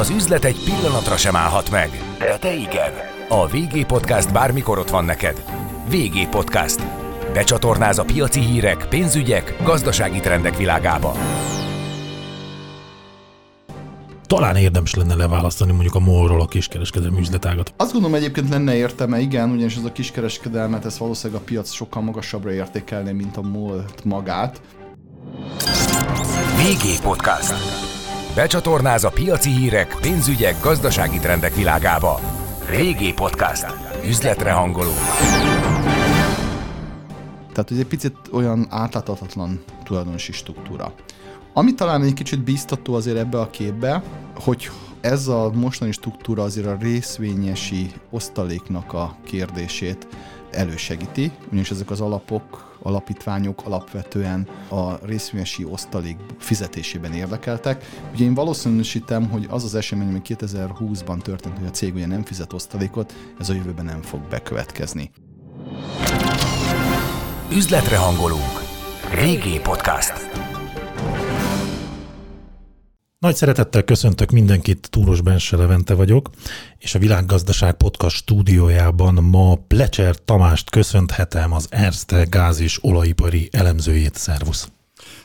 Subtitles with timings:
[0.00, 2.92] Az üzlet egy pillanatra sem állhat meg, de te igen.
[3.28, 5.44] A VG Podcast bármikor ott van neked.
[5.88, 6.82] VG Podcast.
[7.32, 11.14] Becsatornáz a piaci hírek, pénzügyek, gazdasági trendek világába.
[14.26, 17.74] Talán érdemes lenne leválasztani mondjuk a MOL-ról a kiskereskedelmi üzletágat.
[17.76, 22.02] Azt gondolom egyébként lenne értelme, igen, ugyanis ez a kiskereskedelmet, ez valószínűleg a piac sokkal
[22.02, 24.60] magasabbra értékelné, mint a MOL magát.
[26.56, 27.91] VG Podcast.
[28.34, 32.20] Becsatornáz a piaci hírek, pénzügyek, gazdasági trendek világába.
[32.70, 33.66] VG Podcast.
[34.06, 34.92] Üzletre hangoló.
[37.52, 40.92] Tehát ez egy picit olyan átláthatatlan tulajdonosi struktúra.
[41.52, 44.02] Ami talán egy kicsit bíztató azért ebbe a képbe,
[44.40, 44.70] hogy
[45.00, 50.06] ez a mostani struktúra azért a részvényesi osztaléknak a kérdését
[50.52, 57.84] elősegíti, ugyanis ezek az alapok, alapítványok alapvetően a részvényesi osztalék fizetésében érdekeltek.
[58.12, 62.24] Ugye én valószínűsítem, hogy az az esemény, ami 2020-ban történt, hogy a cég ugye nem
[62.24, 65.10] fizet osztalékot, ez a jövőben nem fog bekövetkezni.
[67.52, 68.62] Üzletre hangolunk.
[69.10, 70.31] VG Podcast.
[73.22, 76.30] Nagy szeretettel köszöntök mindenkit, Túros Bense Levente vagyok,
[76.78, 84.14] és a Világgazdaság Podcast stúdiójában ma Plecser Tamást köszönhetem, az Erste gáz és olajipari elemzőjét.
[84.14, 84.68] Szervusz!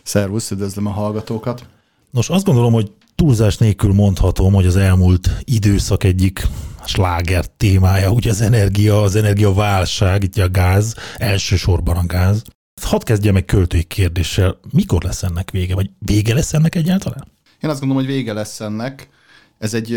[0.04, 1.66] Szervusz, üdvözlöm a hallgatókat!
[2.12, 6.48] Nos, azt gondolom, hogy túlzás nélkül mondhatom, hogy az elmúlt időszak egyik
[6.86, 12.42] sláger témája, ugye az energia, az energiaválság, itt a gáz, elsősorban a gáz.
[12.82, 17.36] Hadd kezdjem egy költői kérdéssel, mikor lesz ennek vége, vagy vége lesz ennek egyáltalán?
[17.62, 19.10] Én azt gondolom, hogy vége lesz ennek.
[19.58, 19.88] Ez egy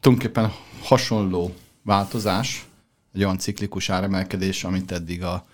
[0.00, 0.52] tulajdonképpen
[0.82, 2.66] hasonló változás,
[3.14, 5.46] egy olyan ciklikus áremelkedés, amit eddig a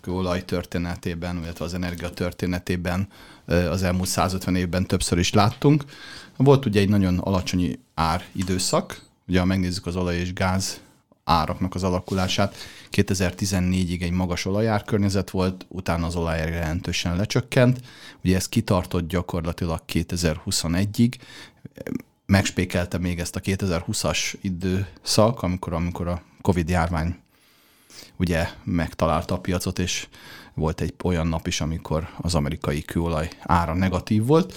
[0.00, 3.08] kőolaj történetében, illetve az energia történetében
[3.46, 5.84] az elmúlt 150 évben többször is láttunk.
[6.36, 10.80] Volt ugye egy nagyon alacsony ár időszak, ugye ha megnézzük az olaj és gáz
[11.28, 12.54] áraknak az alakulását,
[12.92, 17.80] 2014-ig egy magas olajár környezet volt, utána az olajár jelentősen lecsökkent,
[18.24, 21.12] ugye ez kitartott gyakorlatilag 2021-ig,
[22.26, 27.16] megspékelte még ezt a 2020-as időszak, amikor, amikor a Covid járvány
[28.16, 30.08] ugye megtalálta a piacot, és
[30.54, 34.54] volt egy olyan nap is, amikor az amerikai kőolaj ára negatív volt.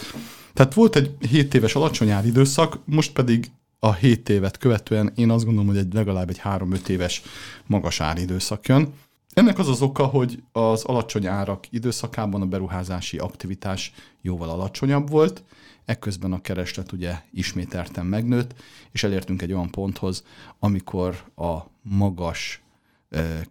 [0.54, 5.46] Tehát volt egy 7 éves alacsony időszak, most pedig a 7 évet követően én azt
[5.46, 7.22] gondolom, hogy egy legalább egy 3-5 éves
[7.66, 8.94] magas áridőszak jön.
[9.34, 15.44] Ennek az az oka, hogy az alacsony árak időszakában a beruházási aktivitás jóval alacsonyabb volt,
[15.86, 18.54] ekközben a kereslet ugye ismételten megnőtt,
[18.92, 20.24] és elértünk egy olyan ponthoz,
[20.60, 22.62] amikor a magas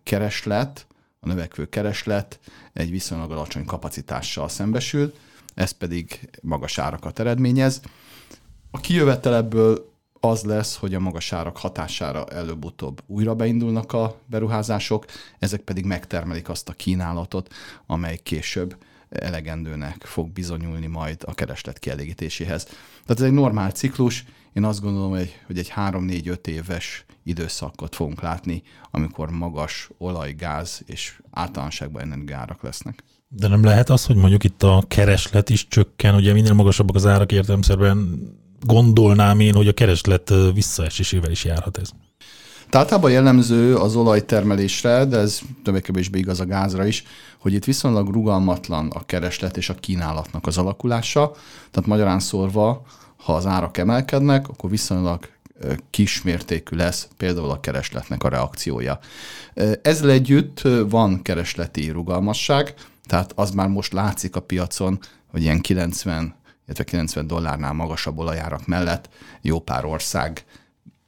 [0.02, 0.86] kereslet,
[1.20, 2.40] a növekvő kereslet
[2.72, 5.14] egy viszonylag alacsony kapacitással szembesül,
[5.54, 7.80] ez pedig magas árakat eredményez.
[8.70, 9.87] A kijövetel ebből
[10.20, 15.04] az lesz, hogy a magas árak hatására előbb-utóbb újra beindulnak a beruházások,
[15.38, 17.54] ezek pedig megtermelik azt a kínálatot,
[17.86, 18.76] amely később
[19.08, 22.64] elegendőnek fog bizonyulni majd a kereslet kielégítéséhez.
[22.64, 28.20] Tehát ez egy normál ciklus, én azt gondolom, hogy, hogy egy 3-4-5 éves időszakot fogunk
[28.20, 33.04] látni, amikor magas olaj, gáz és általánosságban energiárak lesznek.
[33.28, 37.06] De nem lehet az, hogy mondjuk itt a kereslet is csökken, ugye minél magasabbak az
[37.06, 38.20] árak értelemszerűen
[38.60, 41.90] gondolnám én, hogy a kereslet visszaesésével is járhat ez.
[42.70, 47.04] Általában jellemző az olajtermelésre, de ez többé-kevésbé igaz a gázra is,
[47.38, 51.32] hogy itt viszonylag rugalmatlan a kereslet és a kínálatnak az alakulása.
[51.70, 52.82] Tehát magyarán szórva,
[53.16, 55.28] ha az árak emelkednek, akkor viszonylag
[55.90, 58.98] kismértékű lesz például a keresletnek a reakciója.
[59.82, 62.74] Ezzel együtt van keresleti rugalmasság,
[63.06, 64.98] tehát az már most látszik a piacon,
[65.30, 66.34] hogy ilyen 90
[66.68, 69.08] illetve 90 dollárnál magasabb olajárak mellett
[69.40, 70.44] jó pár ország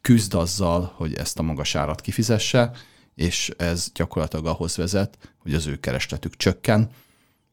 [0.01, 2.71] küzd azzal, hogy ezt a magas árat kifizesse,
[3.15, 6.91] és ez gyakorlatilag ahhoz vezet, hogy az ő keresletük csökken.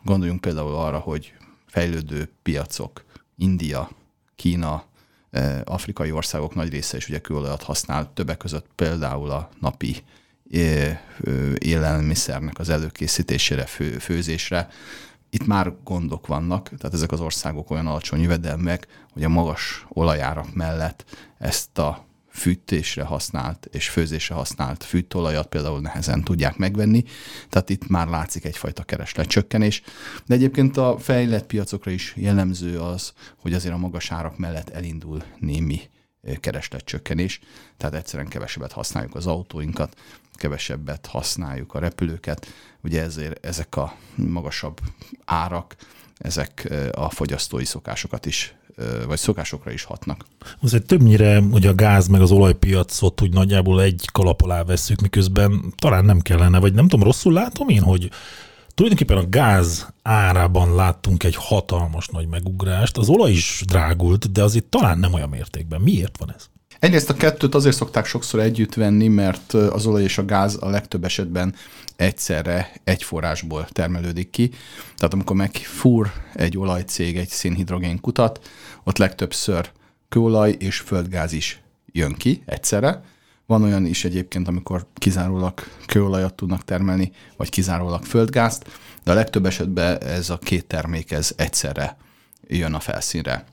[0.04, 1.34] Gondoljunk például arra, hogy
[1.68, 3.06] fejlődő piacok,
[3.38, 3.90] India,
[4.36, 4.86] Kína,
[5.30, 9.96] eh, afrikai országok nagy része is ugye kőolajat használ, többek között például a napi
[10.52, 11.00] eh,
[11.58, 14.70] élelmiszernek az előkészítésére, fő, főzésre,
[15.30, 20.54] itt már gondok vannak, tehát ezek az országok olyan alacsony jövedelmek, hogy a magas olajárak
[20.54, 21.06] mellett
[21.38, 22.06] ezt a
[22.38, 27.04] fűtésre használt és főzésre használt fűtőolajat például nehezen tudják megvenni,
[27.50, 29.82] tehát itt már látszik egyfajta keresletcsökkenés.
[30.26, 35.24] De egyébként a fejlett piacokra is jellemző az, hogy azért a magas árak mellett elindul
[35.40, 35.82] némi
[36.40, 37.40] keresletcsökkenés,
[37.78, 39.96] tehát egyszerűen kevesebbet használjuk az autóinkat,
[40.38, 42.48] kevesebbet használjuk a repülőket,
[42.84, 44.80] ugye ezért ezek a magasabb
[45.26, 45.76] árak,
[46.18, 48.56] ezek a fogyasztói szokásokat is
[49.08, 50.26] vagy szokásokra is hatnak.
[50.62, 55.74] Azért többnyire ugye a gáz meg az olajpiacot úgy nagyjából egy kalap alá vesszük, miközben
[55.78, 58.10] talán nem kellene, vagy nem tudom, rosszul látom én, hogy
[58.74, 64.66] tulajdonképpen a gáz árában láttunk egy hatalmas nagy megugrást, az olaj is drágult, de azért
[64.66, 65.82] talán nem olyan mértékben.
[65.82, 66.50] Miért van ez?
[66.80, 70.70] Egyrészt a kettőt azért szokták sokszor együtt venni, mert az olaj és a gáz a
[70.70, 71.56] legtöbb esetben
[71.96, 74.50] egyszerre egy forrásból termelődik ki.
[74.96, 78.50] Tehát amikor megfúr egy olajcég egy szénhidrogén kutat,
[78.84, 79.72] ott legtöbbször
[80.10, 83.02] kőolaj és földgáz is jön ki egyszerre.
[83.46, 85.54] Van olyan is egyébként, amikor kizárólag
[85.86, 88.70] kőolajat tudnak termelni, vagy kizárólag földgázt,
[89.04, 91.98] de a legtöbb esetben ez a két termék ez egyszerre
[92.48, 93.46] jön a felszínre.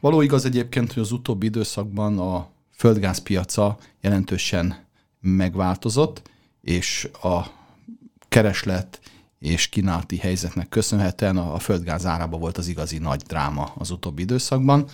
[0.00, 4.86] Való igaz egyébként, hogy az utóbbi időszakban a földgázpiaca jelentősen
[5.20, 6.30] megváltozott,
[6.60, 7.46] és a
[8.28, 9.00] kereslet
[9.38, 14.86] és kínálati helyzetnek köszönhetően a földgáz árába volt az igazi nagy dráma az utóbbi időszakban.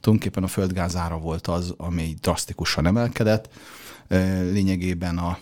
[0.00, 3.48] Tulajdonképpen a földgáz ára volt az, ami drasztikusan emelkedett.
[4.52, 5.38] Lényegében a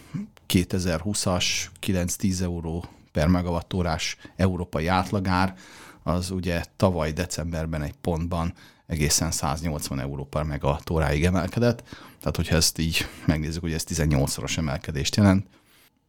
[0.48, 1.44] 2020-as
[1.86, 5.54] 9-10 euró per megawattórás európai átlagár,
[6.02, 8.54] az ugye tavaly decemberben egy pontban
[8.86, 11.82] egészen 180 euró per megatóráig emelkedett.
[12.18, 15.46] Tehát, hogyha ezt így megnézzük, hogy ez 18-szoros emelkedést jelent.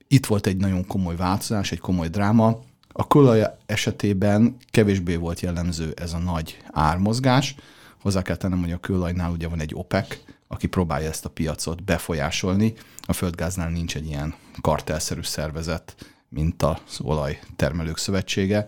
[0.07, 2.59] Itt volt egy nagyon komoly változás, egy komoly dráma.
[2.87, 7.55] A kőolaj esetében kevésbé volt jellemző ez a nagy ármozgás.
[8.01, 11.83] Hozzá kell tennem, hogy a kőolajnál ugye van egy OPEC, aki próbálja ezt a piacot
[11.83, 12.73] befolyásolni.
[13.01, 15.95] A földgáznál nincs egy ilyen kartelszerű szervezet,
[16.29, 18.65] mint az olajtermelők szövetsége.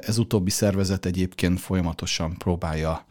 [0.00, 3.04] Ez utóbbi szervezet egyébként folyamatosan próbálja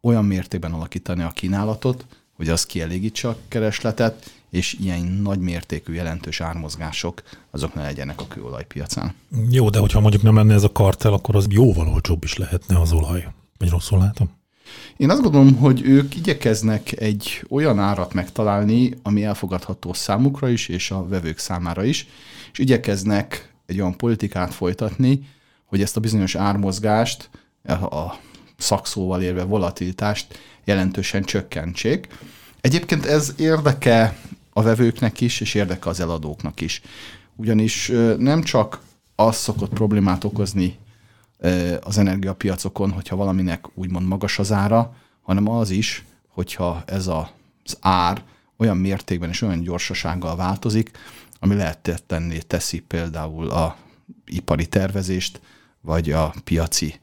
[0.00, 2.06] olyan mértékben alakítani a kínálatot,
[2.36, 8.26] hogy az kielégítse a keresletet, és ilyen nagy mértékű jelentős ármozgások azok ne legyenek a
[8.28, 9.14] kőolajpiacán.
[9.50, 12.80] Jó, de hogyha mondjuk nem lenne ez a kartel, akkor az jóval olcsóbb is lehetne
[12.80, 13.28] az olaj.
[13.58, 14.30] Vagy rosszul látom?
[14.96, 20.90] Én azt gondolom, hogy ők igyekeznek egy olyan árat megtalálni, ami elfogadható számukra is, és
[20.90, 22.06] a vevők számára is,
[22.52, 25.28] és igyekeznek egy olyan politikát folytatni,
[25.66, 27.30] hogy ezt a bizonyos ármozgást,
[27.66, 28.18] a
[28.56, 32.08] szakszóval érve volatilitást jelentősen csökkentsék.
[32.60, 34.16] Egyébként ez érdeke
[34.52, 36.80] a vevőknek is, és érdeke az eladóknak is.
[37.36, 38.80] Ugyanis nem csak
[39.14, 40.78] az szokott problémát okozni
[41.80, 48.22] az energiapiacokon, hogyha valaminek úgymond magas az ára, hanem az is, hogyha ez az ár
[48.56, 50.90] olyan mértékben és olyan gyorsasággal változik,
[51.40, 53.76] ami lehetetlenné teszi például a
[54.26, 55.40] ipari tervezést,
[55.86, 56.94] vagy a piaci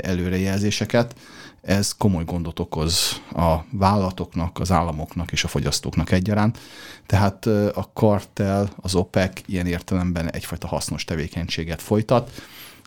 [0.00, 1.14] előrejelzéseket.
[1.62, 6.58] Ez komoly gondot okoz a vállalatoknak, az államoknak és a fogyasztóknak egyaránt.
[7.06, 12.30] Tehát a kartel, az OPEC ilyen értelemben egyfajta hasznos tevékenységet folytat.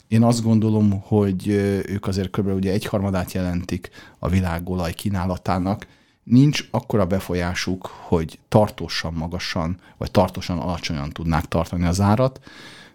[0.07, 1.47] Én azt gondolom, hogy
[1.85, 2.47] ők azért kb.
[2.47, 3.89] ugye egyharmadát jelentik
[4.19, 5.87] a világ olaj kínálatának,
[6.23, 12.39] nincs akkora befolyásuk, hogy tartósan magasan, vagy tartósan alacsonyan tudnák tartani az árat,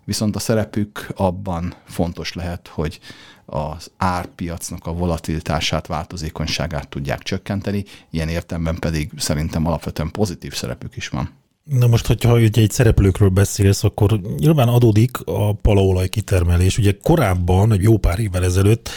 [0.06, 3.00] viszont a szerepük abban fontos lehet, hogy
[3.46, 11.08] az árpiacnak a volatilitását, változékonyságát tudják csökkenteni, ilyen értelemben pedig szerintem alapvetően pozitív szerepük is
[11.08, 11.30] van.
[11.64, 16.78] Na most, hogyha ugye egy szereplőkről beszélsz, akkor nyilván adódik a palaolaj kitermelés.
[16.78, 18.88] Ugye korábban, egy jó pár évvel ezelőtt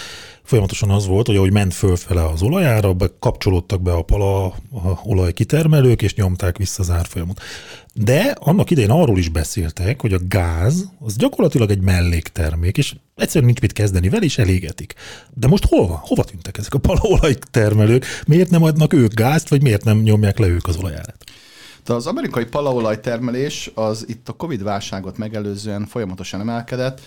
[0.43, 5.33] folyamatosan az volt, hogy ahogy ment fölfele az olajára, kapcsolódtak be a pala a olaj
[5.33, 7.41] kitermelők, és nyomták vissza az árfolyamot.
[7.93, 13.45] De annak idején arról is beszéltek, hogy a gáz az gyakorlatilag egy melléktermék, és egyszerűen
[13.45, 14.93] nincs mit kezdeni vele, és elégetik.
[15.33, 15.97] De most hol van?
[15.97, 18.05] Hova tűntek ezek a palaolaj termelők?
[18.27, 21.23] Miért nem adnak ők gázt, vagy miért nem nyomják le ők az olajárat?
[21.85, 27.01] De az amerikai palaolaj termelés az itt a Covid válságot megelőzően folyamatosan emelkedett,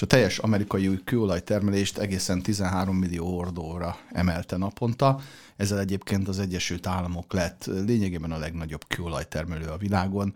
[0.00, 5.20] és a teljes amerikai kőolajtermelést egészen 13 millió hordóra emelte naponta.
[5.56, 10.34] Ezzel egyébként az Egyesült Államok lett lényegében a legnagyobb kőolajtermelő a világon.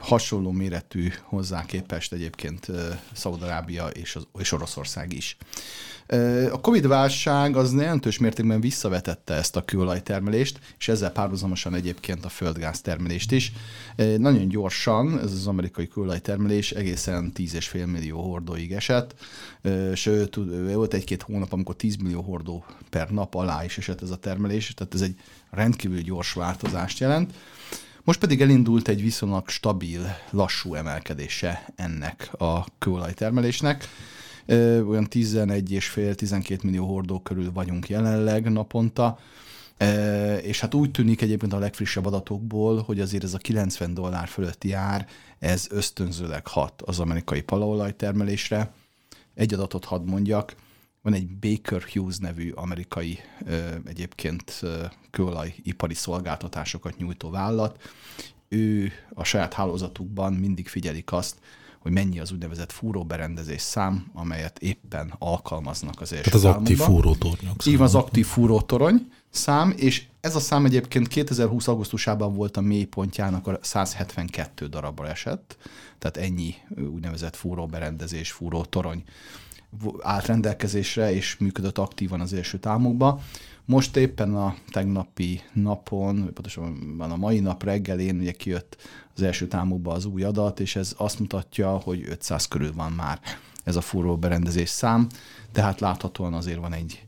[0.00, 2.66] Hasonló méretű hozzá képest egyébként
[3.12, 5.36] Szaudarábia és, és Oroszország is.
[6.52, 13.32] A Covid-válság az jelentős mértékben visszavetette ezt a kőolajtermelést, és ezzel párhuzamosan egyébként a földgáztermelést
[13.32, 13.52] is.
[13.96, 19.14] Nagyon gyorsan ez az amerikai kőolajtermelés egészen 10,5 millió hordóig esett,
[19.94, 20.38] sőt,
[20.74, 24.74] volt egy-két hónap, amikor 10 millió hordó per nap alá is esett ez a termelés,
[24.74, 25.14] tehát ez egy
[25.50, 27.32] rendkívül gyors változást jelent.
[28.10, 33.88] Most pedig elindult egy viszonylag stabil, lassú emelkedése ennek a kőolajtermelésnek.
[34.88, 39.18] Olyan 11,5-12 millió hordó körül vagyunk jelenleg naponta,
[40.42, 44.72] és hát úgy tűnik egyébként a legfrissebb adatokból, hogy azért ez a 90 dollár fölötti
[44.72, 45.06] ár,
[45.38, 48.72] ez ösztönzőleg hat az amerikai palaolaj termelésre.
[49.34, 50.54] Egy adatot hadd mondjak,
[51.02, 53.18] van egy Baker Hughes nevű amerikai
[53.84, 54.62] egyébként
[55.10, 57.82] kőolajipari szolgáltatásokat nyújtó vállalat.
[58.48, 61.38] Ő a saját hálózatukban mindig figyelik azt,
[61.78, 67.66] hogy mennyi az úgynevezett fúróberendezés szám, amelyet éppen alkalmaznak az első Tehát az aktív fúrótornyok.
[67.66, 71.68] Így van, az aktív fúrótorony szám, és ez a szám egyébként 2020.
[71.68, 75.56] augusztusában volt a mélypontjának a 172 darabra esett,
[75.98, 79.04] tehát ennyi úgynevezett fúróberendezés, fúrótorony
[80.00, 83.20] állt rendelkezésre, és működött aktívan az első támokba.
[83.64, 88.76] Most éppen a tegnapi napon, pontosan a mai nap reggelén ugye kijött
[89.14, 93.20] az első támokba az új adat, és ez azt mutatja, hogy 500 körül van már
[93.64, 95.06] ez a fúró berendezés szám,
[95.52, 97.06] tehát láthatóan azért van egy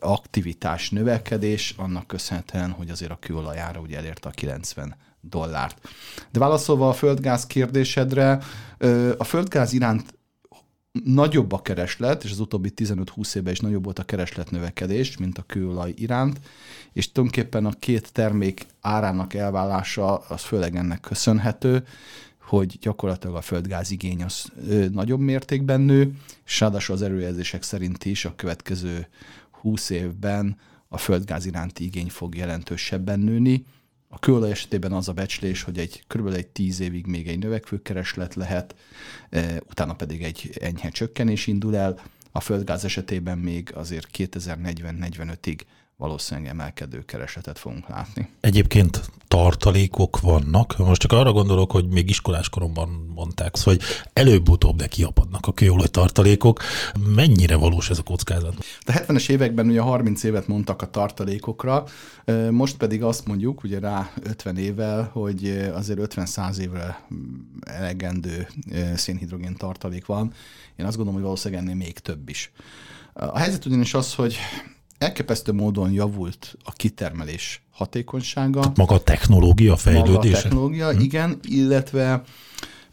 [0.00, 5.88] aktivitás növekedés, annak köszönhetően, hogy azért a kőolajára ugye elérte a 90 dollárt.
[6.30, 8.38] De válaszolva a földgáz kérdésedre,
[9.18, 10.14] a földgáz iránt
[11.04, 15.38] nagyobb a kereslet, és az utóbbi 15-20 évben is nagyobb volt a kereslet növekedés, mint
[15.38, 16.40] a kőolaj iránt,
[16.92, 21.84] és tulajdonképpen a két termék árának elválása az főleg ennek köszönhető,
[22.40, 24.52] hogy gyakorlatilag a földgáz igény az
[24.92, 29.08] nagyobb mértékben nő, és ráadásul az erőjelzések szerint is a következő
[29.50, 30.56] 20 évben
[30.88, 33.64] a földgáz iránti igény fog jelentősebben nőni,
[34.14, 36.26] a kőolaj esetében az a becslés, hogy egy kb.
[36.26, 38.74] egy tíz évig még egy növekvő kereslet lehet,
[39.30, 42.00] e, utána pedig egy enyhe csökkenés indul el.
[42.32, 45.58] A földgáz esetében még azért 2040-45-ig
[45.96, 48.28] valószínűleg emelkedő keresletet fogunk látni.
[48.40, 50.78] Egyébként tartalékok vannak.
[50.78, 53.80] Most csak arra gondolok, hogy még iskolás koromban mondták, hogy
[54.12, 56.60] előbb-utóbb de kiapadnak a kőolaj tartalékok.
[57.14, 58.54] Mennyire valós ez a kockázat?
[58.80, 61.84] A 70-es években ugye 30 évet mondtak a tartalékokra,
[62.50, 67.06] most pedig azt mondjuk, ugye rá 50 évvel, hogy azért 50-100 évre
[67.60, 68.48] elegendő
[68.94, 70.32] szénhidrogén tartalék van.
[70.76, 72.52] Én azt gondolom, hogy valószínűleg ennél még több is.
[73.12, 74.36] A helyzet ugyanis az, hogy
[75.02, 78.60] elképesztő módon javult a kitermelés hatékonysága.
[78.60, 80.12] Tehát maga a technológia fejlődése?
[80.12, 81.00] Maga a technológia, hmm.
[81.00, 82.22] igen, illetve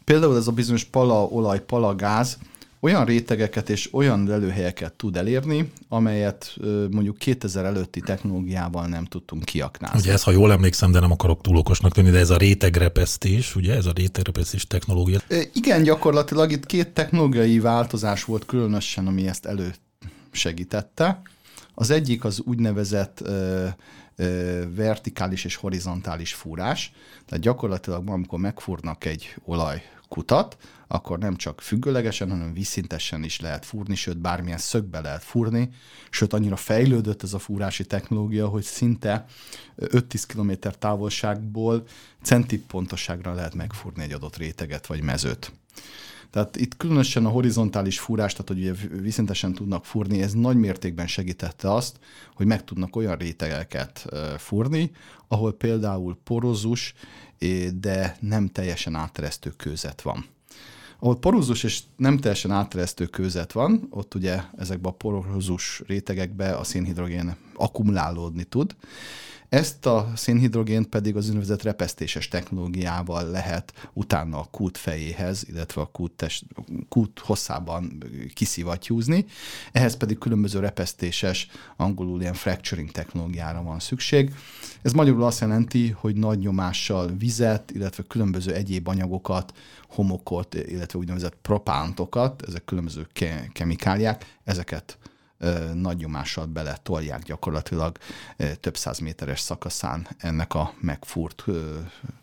[0.04, 2.38] például ez a bizonyos palaolaj, palagáz
[2.80, 6.56] olyan rétegeket és olyan lelőhelyeket tud elérni, amelyet
[6.90, 9.98] mondjuk 2000 előtti technológiával nem tudtunk kiaknázni.
[9.98, 13.56] Ugye ez, ha jól emlékszem, de nem akarok túl okosnak tűnni, de ez a rétegrepesztés,
[13.56, 15.20] ugye ez a rétegrepesztés technológia?
[15.52, 21.22] Igen, gyakorlatilag itt két technológiai változás volt különösen, ami ezt elősegítette.
[21.80, 23.68] Az egyik az úgynevezett ö,
[24.16, 26.92] ö, vertikális és horizontális fúrás.
[27.26, 30.56] Tehát gyakorlatilag amikor megfúrnak egy olajkutat,
[30.88, 35.68] akkor nem csak függőlegesen, hanem vízszintesen is lehet fúrni, sőt bármilyen szögbe lehet fúrni,
[36.10, 39.24] sőt annyira fejlődött ez a fúrási technológia, hogy szinte
[39.78, 41.84] 5-10 km távolságból
[42.22, 45.52] centipontosságra lehet megfúrni egy adott réteget vagy mezőt.
[46.30, 51.06] Tehát itt különösen a horizontális fúrás, tehát hogy ugye viszintesen tudnak fúrni, ez nagy mértékben
[51.06, 51.98] segítette azt,
[52.34, 54.06] hogy meg tudnak olyan rétegeket
[54.38, 54.90] fúrni,
[55.28, 56.94] ahol például porozus,
[57.74, 60.24] de nem teljesen áteresztő kőzet van.
[60.98, 66.64] Ahol porozus és nem teljesen áteresztő kőzet van, ott ugye ezekben a porozus rétegekbe a
[66.64, 68.76] szénhidrogén akkumulálódni tud,
[69.50, 75.86] ezt a szénhidrogént pedig az úgynevezett repesztéses technológiával lehet utána a kút fejéhez, illetve a
[75.86, 76.44] kút, test,
[76.88, 78.04] kút hosszában
[78.34, 79.24] kiszivattyúzni.
[79.72, 84.34] Ehhez pedig különböző repesztéses, angolul ilyen fracturing technológiára van szükség.
[84.82, 89.52] Ez magyarul azt jelenti, hogy nagy nyomással vizet, illetve különböző egyéb anyagokat,
[89.88, 94.98] homokot, illetve úgynevezett propántokat, ezek különböző ke- kemikáliák, ezeket
[95.74, 97.98] nagy nyomással bele tolják gyakorlatilag
[98.60, 101.44] több száz méteres szakaszán ennek a megfúrt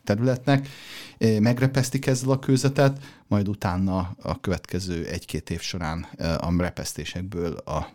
[0.04, 0.68] területnek.
[1.40, 6.08] Megrepesztik ezzel a kőzetet, majd utána a következő egy-két év során
[6.38, 7.88] a repesztésekből a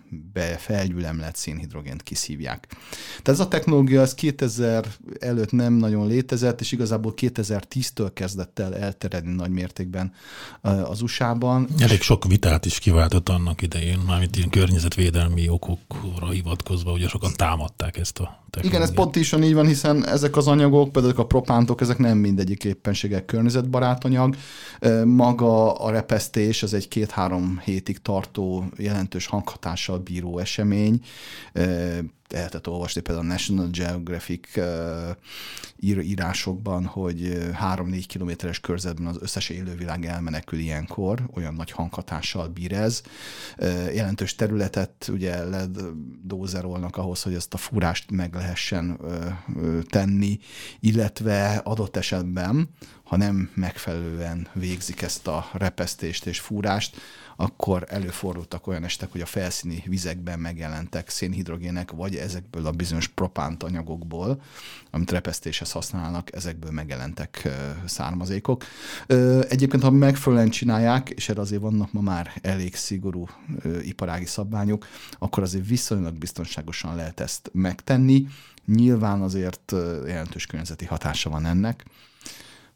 [0.59, 2.67] felgyülemlett szénhidrogént kiszívják.
[3.09, 4.87] Tehát ez a technológia az 2000
[5.21, 10.13] előtt nem nagyon létezett, és igazából 2010-től kezdett el elterjedni nagy mértékben
[10.61, 11.69] az USA-ban.
[11.79, 17.97] Elég sok vitát is kiváltott annak idején, mármint ilyen környezetvédelmi okokra hivatkozva, ugye sokan támadták
[17.97, 21.99] ezt a igen, ez pontosan így van, hiszen ezek az anyagok, például a propántok, ezek
[21.99, 24.37] nem mindegyik éppenségek környezetbarát anyag.
[25.23, 31.01] Maga a repesztés az egy két-három hétig tartó jelentős hanghatással bíró esemény
[32.33, 34.49] lehetett olvasni például a National Geographic
[35.81, 43.03] írásokban, hogy 3-4 kilométeres körzetben az összes élővilág elmenekül ilyenkor, olyan nagy hanghatással bír ez.
[43.95, 49.01] Jelentős területet ugye ledózerolnak ahhoz, hogy ezt a fúrást meg lehessen
[49.89, 50.39] tenni,
[50.81, 52.69] illetve adott esetben,
[53.03, 56.97] ha nem megfelelően végzik ezt a repesztést és fúrást,
[57.37, 63.63] akkor előfordultak olyan estek, hogy a felszíni vizekben megjelentek szénhidrogének, vagy ezekből a bizonyos propánt
[63.63, 64.43] anyagokból,
[64.91, 67.49] amit repesztéshez használnak, ezekből megjelentek
[67.85, 68.65] származékok.
[69.49, 73.29] Egyébként, ha megfelelően csinálják, és erre azért vannak ma már elég szigorú
[73.83, 74.87] iparági szabványok,
[75.19, 78.27] akkor azért viszonylag biztonságosan lehet ezt megtenni.
[78.67, 79.75] Nyilván azért
[80.07, 81.85] jelentős környezeti hatása van ennek.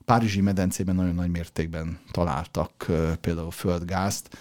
[0.04, 2.86] Párizsi medencében nagyon nagy mértékben találtak
[3.20, 4.38] például földgázt,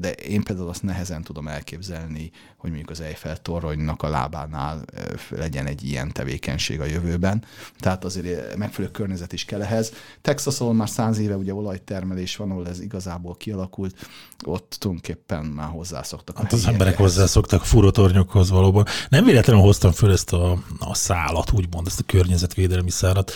[0.00, 2.30] de én például azt nehezen tudom elképzelni,
[2.64, 4.84] hogy mondjuk az Eiffel toronynak a lábánál
[5.28, 7.44] legyen egy ilyen tevékenység a jövőben.
[7.78, 9.92] Tehát azért megfelelő környezet is kell ehhez.
[10.22, 14.08] Texason már száz éve ugye olajtermelés van, ahol ez igazából kialakult,
[14.44, 16.38] ott tulajdonképpen már hozzászoktak.
[16.38, 18.84] Hát az emberek hozzászoktak furótornyokhoz valóban.
[19.08, 23.32] Nem véletlenül hoztam föl ezt a, a szálat, úgymond, ezt a környezetvédelmi szálat.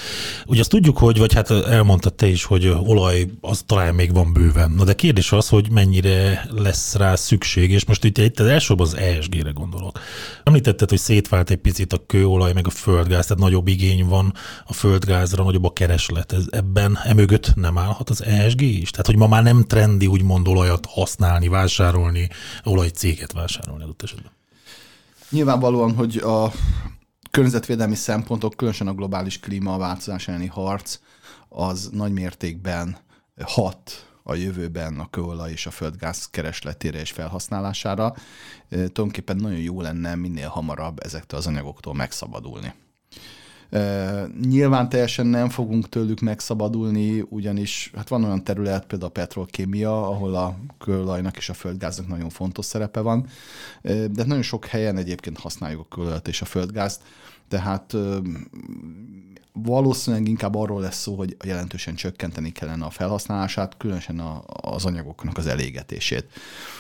[0.47, 4.33] Ugye azt tudjuk, hogy, vagy hát elmondtad te is, hogy olaj az talán még van
[4.33, 4.71] bőven.
[4.71, 8.81] Na de kérdés az, hogy mennyire lesz rá szükség, és most itt, itt az elsőbb
[8.81, 9.99] az ESG-re gondolok.
[10.43, 14.33] Említetted, hogy szétvált egy picit a kőolaj meg a földgáz, tehát nagyobb igény van
[14.67, 16.33] a földgázra, nagyobb a kereslet.
[16.33, 18.91] Ez ebben emögött nem állhat az ESG is?
[18.91, 22.29] Tehát, hogy ma már nem trendi úgymond olajat használni, vásárolni,
[22.65, 24.33] olajcéget vásárolni adott esetben.
[25.31, 26.53] Nyilvánvalóan, hogy a
[27.31, 30.99] környezetvédelmi szempontok, különösen a globális klímaváltozás elleni harc,
[31.49, 32.97] az nagy mértékben
[33.45, 38.15] hat a jövőben a kőolaj és a földgáz keresletére és felhasználására.
[38.69, 42.75] Tulajdonképpen nagyon jó lenne minél hamarabb ezektől az anyagoktól megszabadulni.
[44.41, 50.35] Nyilván teljesen nem fogunk tőlük megszabadulni, ugyanis hát van olyan terület, például a petrolkémia, ahol
[50.35, 53.27] a kőolajnak és a földgáznak nagyon fontos szerepe van,
[53.83, 57.03] de nagyon sok helyen egyébként használjuk a kőolajat és a földgázt,
[57.49, 57.97] tehát
[59.53, 65.39] valószínűleg inkább arról lesz szó, hogy jelentősen csökkenteni kellene a felhasználását, különösen a, az anyagoknak
[65.39, 66.25] az elégetését.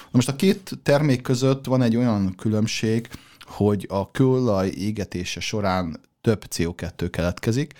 [0.03, 3.09] Na most a két termék között van egy olyan különbség,
[3.47, 7.73] hogy a kőolaj égetése során több CO2 keletkezik.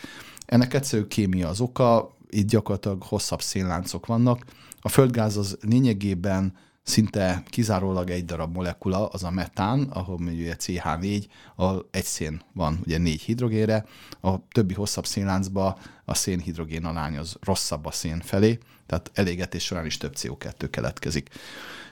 [0.47, 4.45] Ennek egyszerű kémia az oka, itt gyakorlatilag hosszabb szénláncok vannak.
[4.81, 11.25] A földgáz az lényegében szinte kizárólag egy darab molekula, az a metán, ahol ugye CH4,
[11.57, 13.85] ahol egy szén van, ugye négy hidrogénre,
[14.21, 19.87] a többi hosszabb szénláncba a szénhidrogén alány az rosszabb a szén felé, tehát elégetés során
[19.87, 21.29] is több CO2 keletkezik.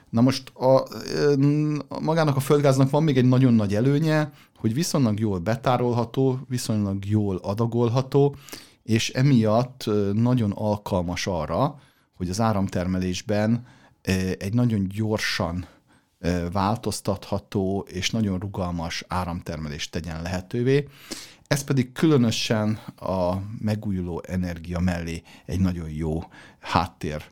[0.09, 0.87] Na most a,
[1.99, 7.35] magának a földgáznak van még egy nagyon nagy előnye, hogy viszonylag jól betárolható, viszonylag jól
[7.35, 8.35] adagolható,
[8.83, 11.79] és emiatt nagyon alkalmas arra,
[12.15, 13.65] hogy az áramtermelésben
[14.37, 15.67] egy nagyon gyorsan
[16.51, 20.87] változtatható és nagyon rugalmas áramtermelést tegyen lehetővé.
[21.47, 26.23] Ez pedig különösen a megújuló energia mellé egy nagyon jó
[26.59, 27.23] háttér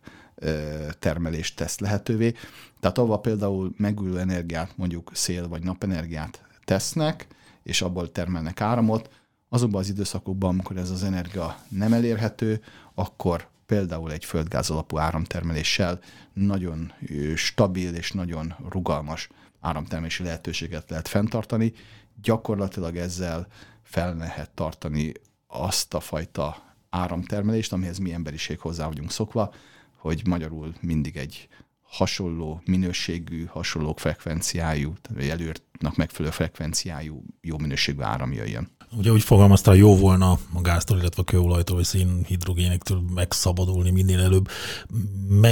[1.00, 2.34] termelést tesz lehetővé.
[2.80, 7.28] Tehát avval például megújuló energiát, mondjuk szél vagy napenergiát tesznek,
[7.64, 9.10] és abból termelnek áramot,
[9.50, 12.62] azokban az időszakokban, amikor ez az energia nem elérhető,
[12.94, 16.00] akkor például egy földgáz alapú áramtermeléssel
[16.34, 16.94] nagyon
[17.36, 21.74] stabil és nagyon rugalmas áramtermelési lehetőséget lehet fenntartani.
[22.22, 23.48] Gyakorlatilag ezzel
[23.84, 25.12] fel lehet tartani
[25.48, 29.54] azt a fajta áramtermelést, amihez mi emberiség hozzá vagyunk szokva,
[29.98, 31.48] hogy magyarul mindig egy
[31.96, 38.70] hasonló minőségű, hasonló frekvenciájú, tehát előírtnak megfelelő frekvenciájú, jó minőségű áram jöjjön.
[38.98, 44.48] Ugye úgy fogalmazta, jó volna a gáztól, illetve a kőolajtól, vagy szénhidrogénektől megszabadulni minél előbb.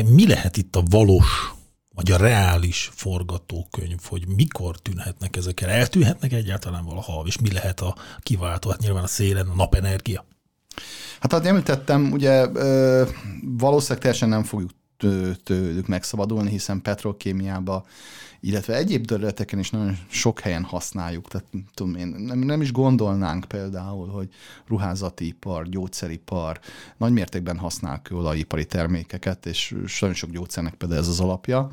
[0.08, 1.54] Mi lehet itt a valós,
[1.96, 5.70] vagy a reális forgatókönyv, hogy mikor tűnhetnek ezek el?
[5.70, 8.70] Eltűnhetnek egyáltalán valaha, és mi lehet a kiváltó?
[8.70, 10.26] Hát nyilván a szélen, a napenergia.
[11.20, 12.48] Hát ahogy említettem, ugye
[13.42, 14.72] valószínűleg teljesen nem fogjuk
[15.44, 17.84] tőlük megszabadulni, hiszen petrokémiában
[18.46, 21.28] illetve egyéb területeken is nagyon sok helyen használjuk.
[21.28, 24.30] Tehát tudom én, nem, nem is gondolnánk például, hogy
[24.68, 26.60] ruházati ipar, gyógyszeripar
[26.98, 31.70] nagy mértékben használ kőolajipari termékeket, és nagyon sok gyógyszernek például ez az alapja.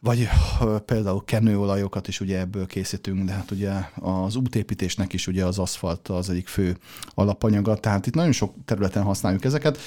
[0.00, 0.28] Vagy
[0.84, 6.08] például kenőolajokat is ugye ebből készítünk, de hát ugye az útépítésnek is ugye az aszfalt
[6.08, 6.76] az egyik fő
[7.14, 9.78] alapanyaga, tehát itt nagyon sok területen használjuk ezeket.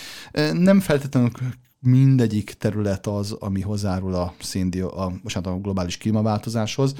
[0.53, 1.31] Nem feltétlenül
[1.86, 6.95] mindegyik terület az, ami hozzárul a, széndio, a, most a globális klímaváltozáshoz.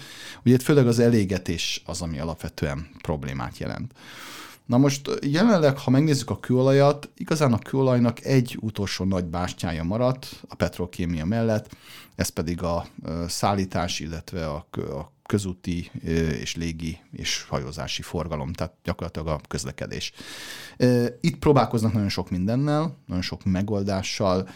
[0.46, 3.94] Ugye itt főleg az elégetés az, ami alapvetően problémát jelent.
[4.66, 10.44] Na most jelenleg, ha megnézzük a kőolajat, igazán a kőolajnak egy utolsó nagy bástyája maradt
[10.48, 11.76] a petrokémia mellett,
[12.16, 12.86] ez pedig a
[13.28, 15.92] szállítás, illetve a, a közúti
[16.42, 20.12] és légi és hajózási forgalom, tehát gyakorlatilag a közlekedés.
[21.22, 24.50] Itt próbálkoznak nagyon sok mindennel, nagyon sok megoldással,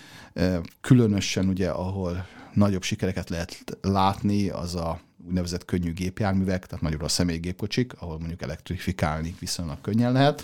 [0.82, 7.10] különösen ugye, ahol nagyobb sikereket lehet látni, az a úgynevezett könnyű gépjárművek, tehát magyarul a
[7.10, 10.44] személygépkocsik, ahol mondjuk elektrifikálni viszonylag könnyen lehet.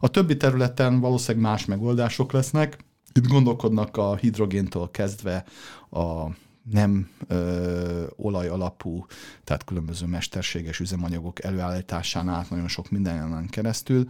[0.00, 2.78] A többi területen valószínűleg más megoldások lesznek.
[3.12, 5.44] Itt gondolkodnak a hidrogéntől kezdve
[5.90, 6.26] a
[6.62, 9.06] nem ö, olaj alapú,
[9.44, 14.08] tehát különböző mesterséges üzemanyagok előállításán át nagyon sok mindenen keresztül.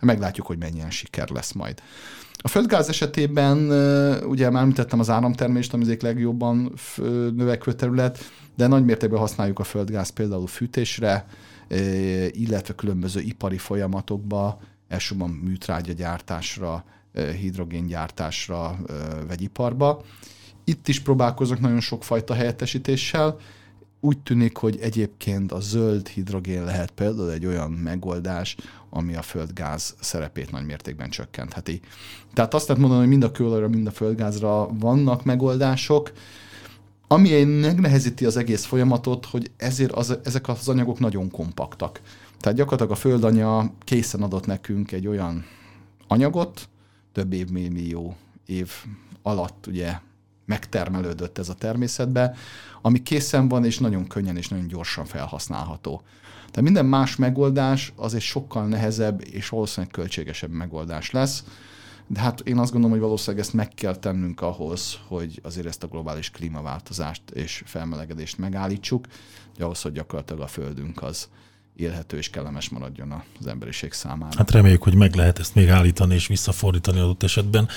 [0.00, 1.82] Meglátjuk, hogy mennyien siker lesz majd.
[2.42, 3.56] A földgáz esetében
[4.24, 6.72] ugye már említettem az áramtermést, ami az legjobban
[7.34, 8.18] növekvő terület,
[8.56, 11.26] de nagy mértékben használjuk a földgáz például fűtésre,
[12.30, 16.84] illetve különböző ipari folyamatokba, elsősorban műtrágya gyártásra,
[17.40, 18.78] hidrogéngyártásra,
[19.28, 20.02] vegyiparba.
[20.64, 23.36] Itt is próbálkozok nagyon sokfajta helyettesítéssel.
[24.00, 28.56] Úgy tűnik, hogy egyébként a zöld hidrogén lehet például egy olyan megoldás,
[28.90, 31.80] ami a földgáz szerepét nagy mértékben csökkentheti.
[32.34, 36.12] Tehát azt lehet mondani, hogy mind a kőolajra, mind a földgázra vannak megoldások,
[37.06, 42.00] ami megnehezíti az egész folyamatot, hogy ezért az, ezek az anyagok nagyon kompaktak.
[42.38, 45.44] Tehát gyakorlatilag a földanya készen adott nekünk egy olyan
[46.08, 46.68] anyagot,
[47.12, 48.70] több évmillió év
[49.22, 49.98] alatt ugye
[50.50, 52.34] megtermelődött ez a természetbe,
[52.82, 56.02] ami készen van, és nagyon könnyen és nagyon gyorsan felhasználható.
[56.36, 61.44] Tehát minden más megoldás az egy sokkal nehezebb és valószínűleg költségesebb megoldás lesz,
[62.06, 65.82] de hát én azt gondolom, hogy valószínűleg ezt meg kell tennünk ahhoz, hogy azért ezt
[65.82, 69.06] a globális klímaváltozást és felmelegedést megállítsuk,
[69.54, 71.28] hogy ahhoz, hogy gyakorlatilag a Földünk az
[71.76, 74.36] élhető és kellemes maradjon az emberiség számára.
[74.36, 77.68] Hát reméljük, hogy meg lehet ezt még állítani és visszafordítani adott esetben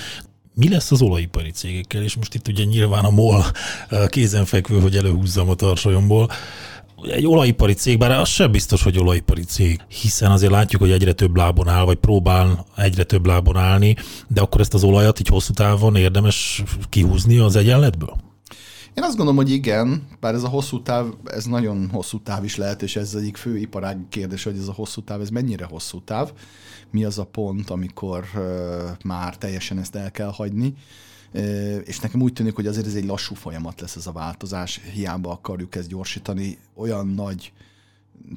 [0.54, 3.44] mi lesz az olajipari cégekkel, és most itt ugye nyilván a MOL
[4.08, 6.30] kézenfekvő, hogy előhúzzam a tarsolyomból,
[7.10, 11.12] egy olajipari cég, bár az sem biztos, hogy olajipari cég, hiszen azért látjuk, hogy egyre
[11.12, 13.96] több lábon áll, vagy próbál egyre több lábon állni,
[14.28, 18.33] de akkor ezt az olajat így hosszú távon érdemes kihúzni az egyenletből?
[18.94, 22.56] Én azt gondolom, hogy igen, bár ez a hosszú táv, ez nagyon hosszú táv is
[22.56, 26.00] lehet, és ez egyik fő iparági kérdés, hogy ez a hosszú táv, ez mennyire hosszú
[26.00, 26.32] táv,
[26.90, 28.42] mi az a pont, amikor uh,
[29.04, 30.74] már teljesen ezt el kell hagyni,
[31.32, 34.80] uh, és nekem úgy tűnik, hogy azért ez egy lassú folyamat lesz ez a változás,
[34.92, 37.52] hiába akarjuk ezt gyorsítani, olyan nagy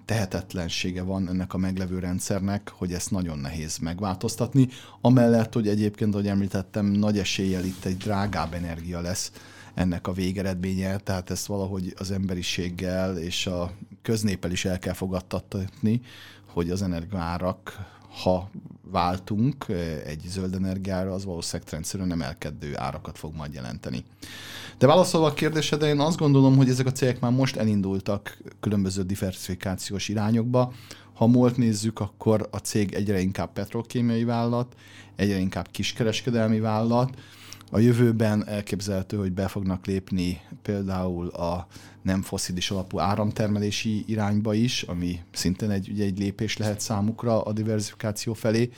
[0.06, 4.67] tehetetlensége van ennek a meglevő rendszernek, hogy ezt nagyon nehéz megváltoztatni.
[5.02, 9.32] Amellett, hogy egyébként, ahogy említettem, nagy eséllyel itt egy drágább energia lesz,
[9.78, 16.02] ennek a végeredménye, tehát ezt valahogy az emberiséggel és a köznépel is el kell fogadtatni,
[16.46, 17.78] hogy az energiárak,
[18.24, 18.50] ha
[18.82, 19.66] váltunk
[20.06, 24.04] egy zöld energiára, az valószínűleg rendszerűen emelkedő árakat fog majd jelenteni.
[24.78, 29.04] De válaszolva a kérdésedre, én azt gondolom, hogy ezek a cégek már most elindultak különböző
[29.04, 30.74] diversifikációs irányokba.
[31.13, 34.76] Ha múlt nézzük, akkor a cég egyre inkább petrokémiai vállalat,
[35.16, 37.10] egyre inkább kiskereskedelmi vállalat,
[37.71, 41.67] a jövőben elképzelhető, hogy be fognak lépni például a
[42.01, 47.51] nem foszilis alapú áramtermelési irányba is, ami szintén egy, ugye egy lépés lehet számukra a
[47.53, 48.69] diversifikáció felé,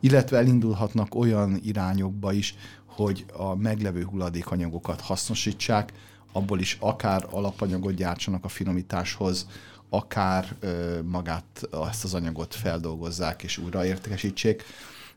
[0.00, 2.54] illetve elindulhatnak olyan irányokba is,
[2.86, 5.92] hogy a meglevő hulladékanyagokat hasznosítsák,
[6.32, 9.46] abból is akár alapanyagot gyártsanak a finomításhoz,
[9.88, 14.62] akár ö, magát, ezt az anyagot feldolgozzák és újraértékesítsék.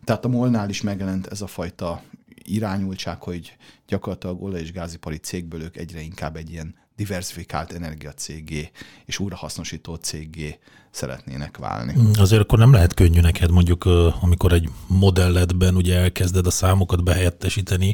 [0.04, 2.02] Tehát a molnál is megjelent ez a fajta
[2.44, 3.56] irányultság, hogy
[3.88, 8.72] gyakorlatilag olaj- és gázipari cégből ők egyre inkább egy ilyen diversifikált energiacégé
[9.06, 10.60] és újrahasznosító cégé
[10.92, 11.94] szeretnének válni.
[12.00, 13.86] Mm, azért akkor nem lehet könnyű neked mondjuk,
[14.22, 17.94] amikor egy modelledben ugye elkezded a számokat behelyettesíteni,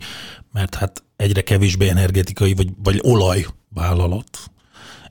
[0.51, 4.51] mert hát egyre kevésbé energetikai vagy, vagy olajvállalat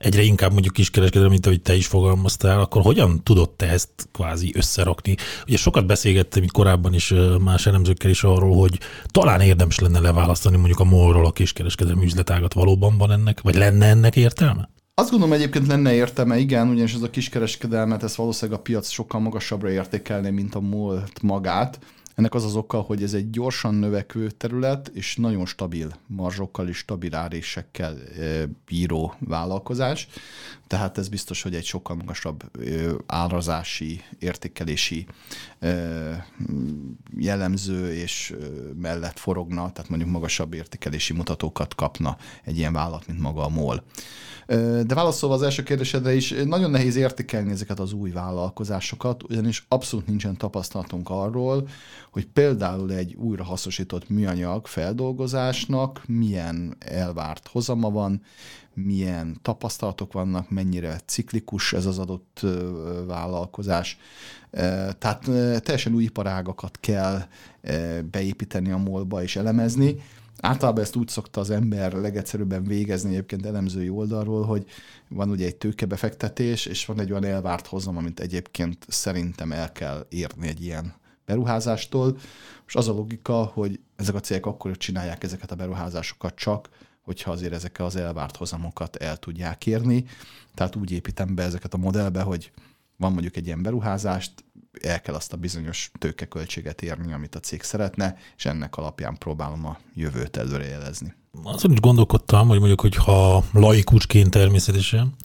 [0.05, 4.51] egyre inkább mondjuk kiskereskedelem, mint ahogy te is fogalmaztál, akkor hogyan tudod te ezt kvázi
[4.55, 5.15] összerakni?
[5.47, 10.57] Ugye sokat beszélgettem itt korábban is más elemzőkkel is arról, hogy talán érdemes lenne leválasztani
[10.57, 12.53] mondjuk a molról a kiskereskedelmi üzletágat.
[12.53, 14.69] Valóban van ennek, vagy lenne ennek értelme?
[14.93, 19.19] Azt gondolom egyébként lenne értelme, igen, ugyanis ez a kiskereskedelmet, ez valószínűleg a piac sokkal
[19.19, 21.79] magasabbra értékelné, mint a múlt magát.
[22.15, 26.77] Ennek az az oka, hogy ez egy gyorsan növekvő terület, és nagyon stabil marzsokkal és
[26.77, 27.97] stabil árésekkel
[28.65, 30.07] bíró vállalkozás.
[30.67, 32.51] Tehát ez biztos, hogy egy sokkal magasabb
[33.05, 35.05] árazási, értékelési
[37.17, 38.35] jellemző és
[38.81, 43.83] mellett forogna, tehát mondjuk magasabb értékelési mutatókat kapna egy ilyen vállalat, mint maga a MOL.
[44.85, 50.07] De válaszolva az első kérdésedre is, nagyon nehéz értékelni ezeket az új vállalkozásokat, ugyanis abszolút
[50.07, 51.67] nincsen tapasztalatunk arról,
[52.15, 58.21] hogy például egy újrahasznosított műanyag feldolgozásnak milyen elvárt hozama van,
[58.73, 62.45] milyen tapasztalatok vannak, mennyire ciklikus ez az adott
[63.07, 63.97] vállalkozás.
[64.97, 65.21] Tehát
[65.61, 67.21] teljesen új iparágakat kell
[68.11, 69.95] beépíteni a molba és elemezni,
[70.39, 74.65] Általában ezt úgy szokta az ember legegyszerűbben végezni egyébként elemzői oldalról, hogy
[75.09, 80.05] van ugye egy tőkebefektetés, és van egy olyan elvárt hozam, amit egyébként szerintem el kell
[80.09, 80.93] érni egy ilyen
[81.25, 82.17] beruházástól.
[82.67, 86.69] És az a logika, hogy ezek a cégek akkor csinálják ezeket a beruházásokat csak,
[87.01, 90.05] hogyha azért ezekkel az elvárt hozamokat el tudják érni.
[90.53, 92.51] Tehát úgy építem be ezeket a modellbe, hogy
[92.97, 94.44] van mondjuk egy ilyen beruházást,
[94.81, 99.65] el kell azt a bizonyos tőkeköltséget érni, amit a cég szeretne, és ennek alapján próbálom
[99.65, 101.13] a jövőt előrejelezni.
[101.43, 105.15] Azon is gondolkodtam, hogy mondjuk, hogyha laikusként természetesen,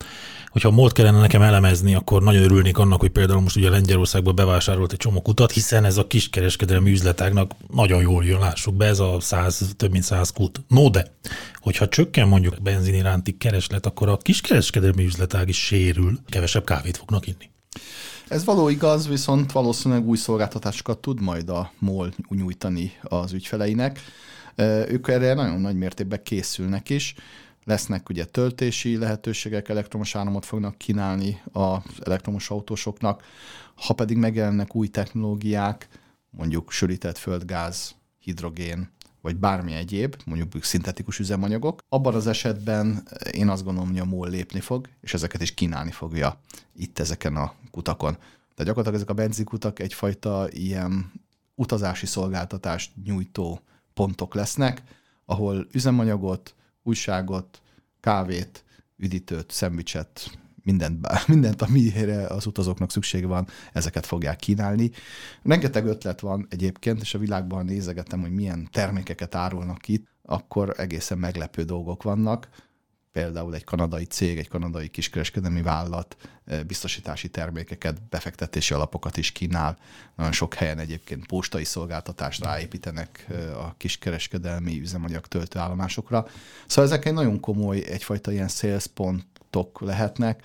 [0.51, 4.91] hogyha molt kellene nekem elemezni, akkor nagyon örülnék annak, hogy például most ugye Lengyelországban bevásárolt
[4.91, 9.19] egy csomó kutat, hiszen ez a kiskereskedelmi üzletágnak nagyon jól jön, lássuk be, ez a
[9.19, 10.61] 100, több mint 100 kut.
[10.67, 11.15] No de,
[11.55, 16.97] hogyha csökken mondjuk a benzin iránti kereslet, akkor a kiskereskedelmi üzletág is sérül, kevesebb kávét
[16.97, 17.49] fognak inni.
[18.31, 23.99] Ez való igaz, viszont valószínűleg új szolgáltatásokat tud majd a MOL nyújtani az ügyfeleinek.
[24.87, 27.15] Ők erre nagyon nagy mértékben készülnek is.
[27.63, 33.23] Lesznek ugye töltési lehetőségek, elektromos áramot fognak kínálni az elektromos autósoknak.
[33.75, 35.87] Ha pedig megjelennek új technológiák,
[36.29, 38.89] mondjuk sűrített földgáz, hidrogén,
[39.21, 44.29] vagy bármi egyéb, mondjuk szintetikus üzemanyagok, abban az esetben én azt gondolom, hogy a MOL
[44.29, 46.39] lépni fog, és ezeket is kínálni fogja
[46.75, 48.13] itt ezeken a kutakon.
[48.13, 51.11] Tehát gyakorlatilag ezek a benzinkutak egyfajta ilyen
[51.55, 53.61] utazási szolgáltatást nyújtó
[53.93, 54.81] pontok lesznek,
[55.25, 57.61] ahol üzemanyagot, újságot,
[57.99, 58.63] kávét,
[58.97, 64.91] üdítőt, szendvicset, mindent, mindent, amire az utazóknak szüksége van, ezeket fogják kínálni.
[65.43, 71.17] Rengeteg ötlet van egyébként, és a világban nézegetem, hogy milyen termékeket árulnak itt, akkor egészen
[71.17, 72.49] meglepő dolgok vannak.
[73.11, 79.77] Például egy kanadai cég, egy kanadai kiskereskedelmi vállalat eh, biztosítási termékeket, befektetési alapokat is kínál.
[80.15, 86.27] Nagyon sok helyen egyébként postai szolgáltatást ráépítenek eh, a kiskereskedelmi üzemanyag töltőállomásokra.
[86.67, 90.43] Szóval ezek egy nagyon komoly, egyfajta ilyen sales pont tok lehetnek,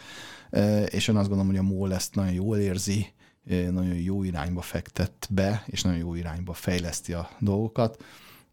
[0.86, 3.06] és én azt gondolom, hogy a MOL ezt nagyon jól érzi,
[3.70, 8.04] nagyon jó irányba fektet be, és nagyon jó irányba fejleszti a dolgokat.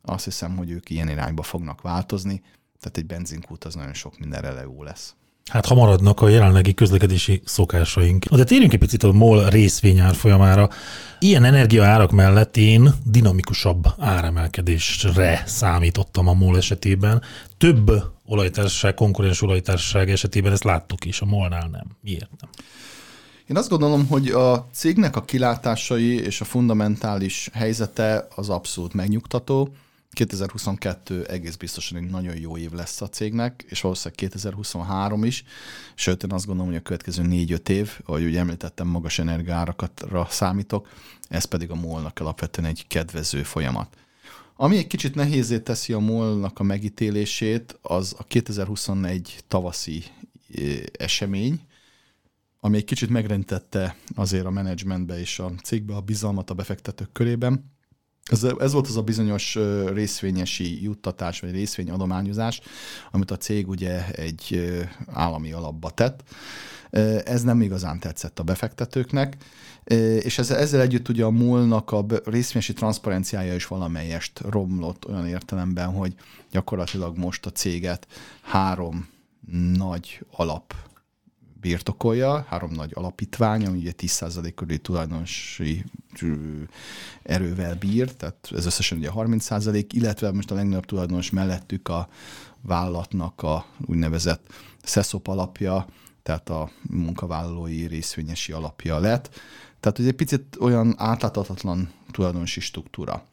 [0.01, 2.41] Azt hiszem, hogy ők ilyen irányba fognak változni,
[2.79, 5.15] tehát egy benzinkút az nagyon sok mindenre jó lesz.
[5.51, 8.25] Hát ha maradnak a jelenlegi közlekedési szokásaink.
[8.25, 10.69] De térjünk egy picit a MOL részvényár folyamára.
[11.19, 17.21] Ilyen energiaárak mellett én dinamikusabb áremelkedésre számítottam a MOL esetében.
[17.57, 17.91] Több
[18.33, 21.85] olajtársaság, konkurens olajtársaság esetében ezt láttuk is, a MOL-nál nem.
[22.01, 22.49] Miért nem?
[23.47, 29.73] Én azt gondolom, hogy a cégnek a kilátásai és a fundamentális helyzete az abszolút megnyugtató.
[30.11, 35.43] 2022 egész biztosan egy nagyon jó év lesz a cégnek, és valószínűleg 2023 is,
[35.95, 40.87] sőt én azt gondolom, hogy a következő 4-5 év, ahogy ugye említettem, magas energiárakatra számítok,
[41.29, 43.97] ez pedig a molnak alapvetően egy kedvező folyamat.
[44.63, 50.03] Ami egy kicsit nehézé teszi a molnak a megítélését, az a 2021 tavaszi
[50.91, 51.61] esemény,
[52.59, 57.72] ami egy kicsit megrendtette azért a menedzsmentbe és a cégbe a bizalmat a befektetők körében.
[58.31, 59.57] Ez, ez volt az a bizonyos
[59.93, 62.61] részvényesi juttatás, vagy részvényadományozás,
[63.11, 64.73] amit a cég ugye egy
[65.07, 66.23] állami alapba tett.
[67.25, 69.37] Ez nem igazán tetszett a befektetőknek,
[70.19, 75.91] és ezzel, ezzel együtt ugye a múlnak a részvényesi transzparenciája is valamelyest romlott olyan értelemben,
[75.93, 76.15] hogy
[76.51, 78.07] gyakorlatilag most a céget
[78.41, 79.07] három
[79.77, 80.73] nagy alap
[81.63, 85.83] birtokolja, három nagy alapítvány, ami ugye 10% körüli tulajdonosi
[87.23, 92.07] erővel bír, tehát ez összesen ugye 30%, illetve most a legnagyobb tulajdonos mellettük a
[92.61, 95.87] vállalatnak a úgynevezett SESOP alapja,
[96.23, 99.39] tehát a munkavállalói részvényesi alapja lett.
[99.79, 103.27] Tehát ugye egy picit olyan átláthatatlan tulajdonosi struktúra.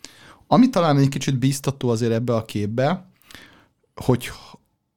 [0.47, 3.07] Ami talán egy kicsit bíztató azért ebbe a képbe,
[3.95, 4.31] hogy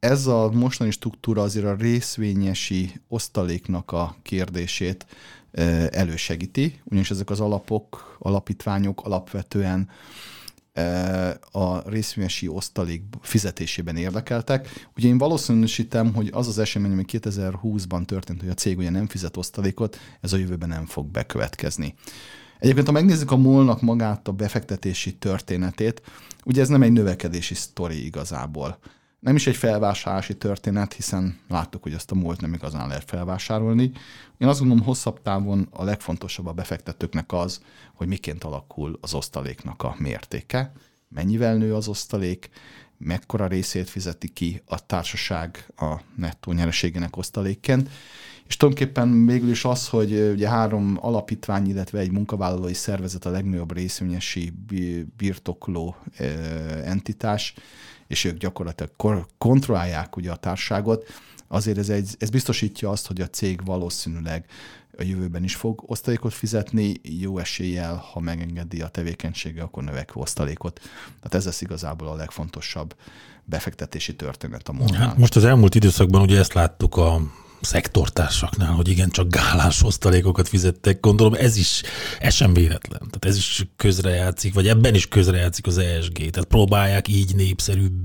[0.04, 5.06] ez a mostani struktúra azért a részvényesi osztaléknak a kérdését
[5.89, 9.89] elősegíti, ugyanis ezek az alapok, alapítványok alapvetően
[11.52, 14.88] a részvényesi osztalék fizetésében érdekeltek.
[14.98, 19.08] Ugye én valószínűsítem, hogy az az esemény, ami 2020-ban történt, hogy a cég ugye nem
[19.08, 21.96] fizet osztalékot, ez a jövőben nem fog bekövetkezni.
[22.60, 26.02] Egyébként, ha megnézzük a molnak magát a befektetési történetét,
[26.46, 28.78] ugye ez nem egy növekedési sztori igazából
[29.24, 33.92] nem is egy felvásárlási történet, hiszen láttuk, hogy ezt a múlt nem igazán lehet felvásárolni.
[34.38, 37.62] Én azt gondolom, hosszabb távon a legfontosabb a befektetőknek az,
[37.94, 40.72] hogy miként alakul az osztaléknak a mértéke,
[41.10, 42.50] mennyivel nő az osztalék,
[42.98, 47.90] mekkora részét fizeti ki a társaság a nettó nyereségének osztalékként,
[48.48, 53.74] és tulajdonképpen végül is az, hogy ugye három alapítvány, illetve egy munkavállalói szervezet a legnagyobb
[53.74, 54.54] részvényesi
[55.18, 55.96] birtokló
[56.84, 57.54] entitás,
[58.08, 58.92] és ők gyakorlatilag
[59.38, 61.06] kontrollálják ugye a társágot,
[61.48, 64.46] azért ez, egy, ez biztosítja azt, hogy a cég valószínűleg
[64.98, 70.80] a jövőben is fog osztalékot fizetni, jó eséllyel, ha megengedi a tevékenysége, akkor növekvő osztalékot.
[71.06, 72.96] Tehát ez lesz igazából a legfontosabb
[73.46, 75.08] befektetési történet a módnál.
[75.08, 77.22] Hát most az elmúlt időszakban ugye ezt láttuk a
[77.65, 80.99] szektortársaknál, hogy igen, csak gálás osztalékokat fizettek.
[80.99, 81.84] Gondolom ez is,
[82.19, 82.99] ez sem véletlen.
[82.99, 86.13] Tehát ez is közrejátszik, vagy ebben is közrejátszik az ESG.
[86.13, 87.56] Tehát próbálják így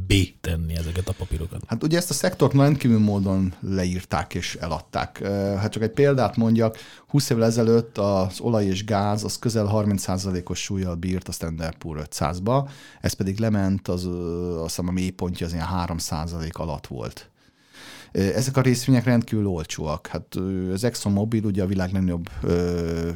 [0.06, 1.62] B tenni ezeket a papírokat.
[1.66, 5.22] Hát ugye ezt a szektort rendkívül módon leírták és eladták.
[5.58, 6.76] Hát csak egy példát mondjak,
[7.08, 12.06] 20 évvel ezelőtt az olaj és gáz az közel 30%-os súlyjal bírt a Standard Poor
[12.10, 12.68] 500-ba,
[13.00, 14.06] ez pedig lement, az,
[14.56, 17.30] azt hiszem a mélypontja az ilyen 3% alatt volt.
[18.12, 20.06] Ezek a részvények rendkívül olcsóak.
[20.06, 20.34] Hát
[20.72, 22.28] az ExxonMobil ugye a világ legnagyobb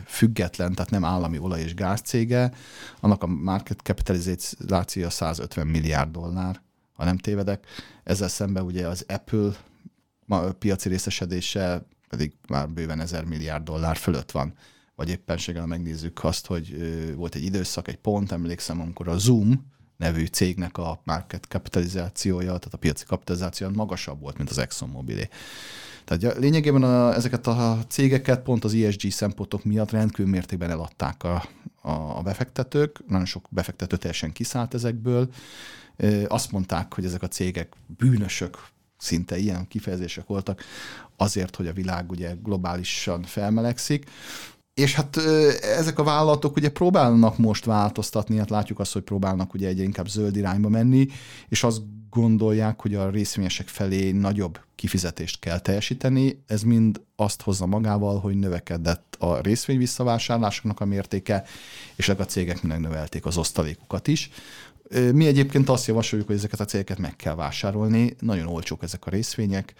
[0.06, 2.52] független, tehát nem állami olaj- és gázcége,
[3.00, 6.60] annak a market capitalizációja 150 milliárd dollár,
[6.92, 7.66] ha nem tévedek.
[8.04, 9.50] Ezzel szemben ugye az Apple
[10.58, 14.54] piaci részesedése pedig már bőven 1000 milliárd dollár fölött van.
[14.94, 16.76] Vagy éppenséggel megnézzük azt, hogy
[17.16, 19.71] volt egy időszak, egy pont, emlékszem, amikor a Zoom,
[20.02, 25.28] nevű cégnek a market kapitalizációja, tehát a piaci kapitalizációja magasabb volt, mint az ExxonMobilé.
[26.04, 31.44] Tehát lényegében a, ezeket a cégeket pont az ESG szempontok miatt rendkívül mértékben eladták a,
[32.18, 35.28] a befektetők, nagyon sok befektető teljesen kiszállt ezekből.
[36.26, 38.58] Azt mondták, hogy ezek a cégek bűnösök,
[38.98, 40.62] szinte ilyen kifejezések voltak,
[41.16, 44.10] azért, hogy a világ ugye globálisan felmelegszik.
[44.74, 45.16] És hát
[45.62, 50.08] ezek a vállalatok ugye próbálnak most változtatni, hát látjuk azt, hogy próbálnak ugye egy inkább
[50.08, 51.06] zöld irányba menni,
[51.48, 56.42] és azt gondolják, hogy a részvényesek felé nagyobb kifizetést kell teljesíteni.
[56.46, 61.44] Ez mind azt hozza magával, hogy növekedett a részvény visszavásárlásoknak a mértéke,
[61.94, 64.30] és ezek a cégek mind növelték az osztalékukat is.
[65.12, 68.16] Mi egyébként azt javasoljuk, hogy ezeket a cégeket meg kell vásárolni.
[68.20, 69.74] Nagyon olcsók ezek a részvények.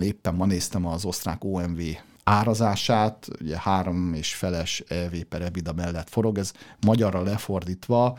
[0.00, 1.80] Éppen ma néztem az osztrák OMV
[2.24, 8.18] árazását, ugye három és feles EV per EBITDA mellett forog, ez magyarra lefordítva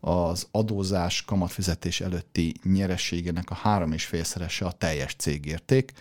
[0.00, 5.92] az adózás kamatfizetés előtti nyerességének a három és félszerese a teljes cégérték.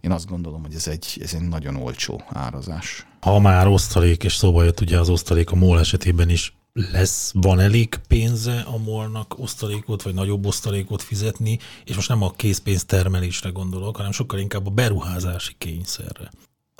[0.00, 3.06] Én azt gondolom, hogy ez egy, ez egy nagyon olcsó árazás.
[3.20, 7.60] Ha már osztalék, és szóba jött ugye az osztalék a MOL esetében is, lesz, van
[7.60, 13.50] elég pénze a molnak osztalékot, vagy nagyobb osztalékot fizetni, és most nem a készpénz termelésre
[13.50, 16.30] gondolok, hanem sokkal inkább a beruházási kényszerre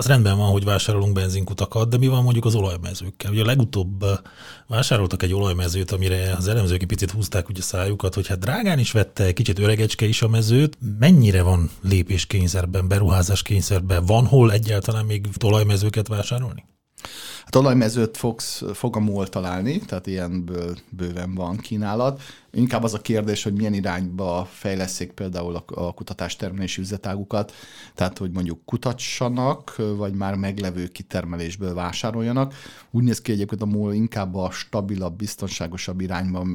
[0.00, 3.30] az rendben van, hogy vásárolunk benzinkutakat, de mi van mondjuk az olajmezőkkel?
[3.30, 4.04] Ugye a legutóbb
[4.66, 8.92] vásároltak egy olajmezőt, amire az elemzők egy picit húzták ugye szájukat, hogy hát drágán is
[8.92, 10.78] vette, kicsit öregecske is a mezőt.
[10.98, 14.06] Mennyire van lépéskényszerben, beruházás kényszerben?
[14.06, 16.64] Van hol egyáltalán még olajmezőket vásárolni?
[17.44, 22.22] Hát olajmezőt fogsz, fog a MOL találni, tehát ilyenből bőven van kínálat.
[22.52, 27.52] Inkább az a kérdés, hogy milyen irányba fejleszik például a, a kutatástermelési üzletágukat,
[27.94, 32.54] tehát hogy mondjuk kutassanak, vagy már meglevő kitermelésből vásároljanak.
[32.90, 36.46] Úgy néz ki egyébként a MOL inkább a stabilabb, biztonságosabb irányba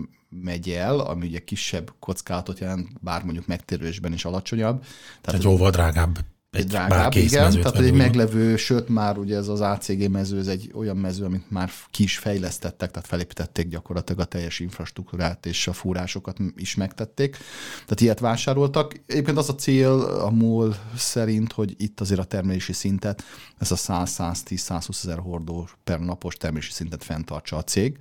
[0.42, 4.80] megy el, ami ugye kisebb kockázatot jelent, bár mondjuk megtérülésben is alacsonyabb.
[4.80, 6.18] Tehát, tehát jóval drágább
[6.54, 10.72] egy drágább, igen, tehát egy meglevő, sőt már ugye ez az ACG mező, ez egy
[10.74, 15.74] olyan mező, amit már ki is fejlesztettek, tehát felépítették gyakorlatilag a teljes infrastruktúrát és a
[15.74, 17.38] fúrásokat is megtették.
[17.72, 19.02] Tehát ilyet vásároltak.
[19.06, 23.24] Egyébként az a cél a MOL szerint, hogy itt azért a termelési szintet,
[23.58, 27.98] ez a 100-110-120 ezer hordó per napos termelési szintet fenntartsa a cég,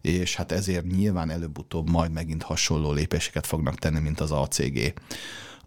[0.00, 4.94] és hát ezért nyilván előbb-utóbb majd megint hasonló lépéseket fognak tenni, mint az ACG.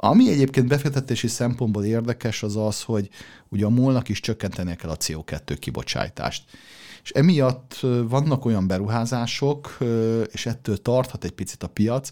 [0.03, 3.09] Ami egyébként befektetési szempontból érdekes, az az, hogy
[3.49, 6.43] ugye a molnak is csökkentenie kell a CO2 kibocsátást.
[7.03, 9.77] És emiatt vannak olyan beruházások,
[10.31, 12.09] és ettől tarthat egy picit a piac,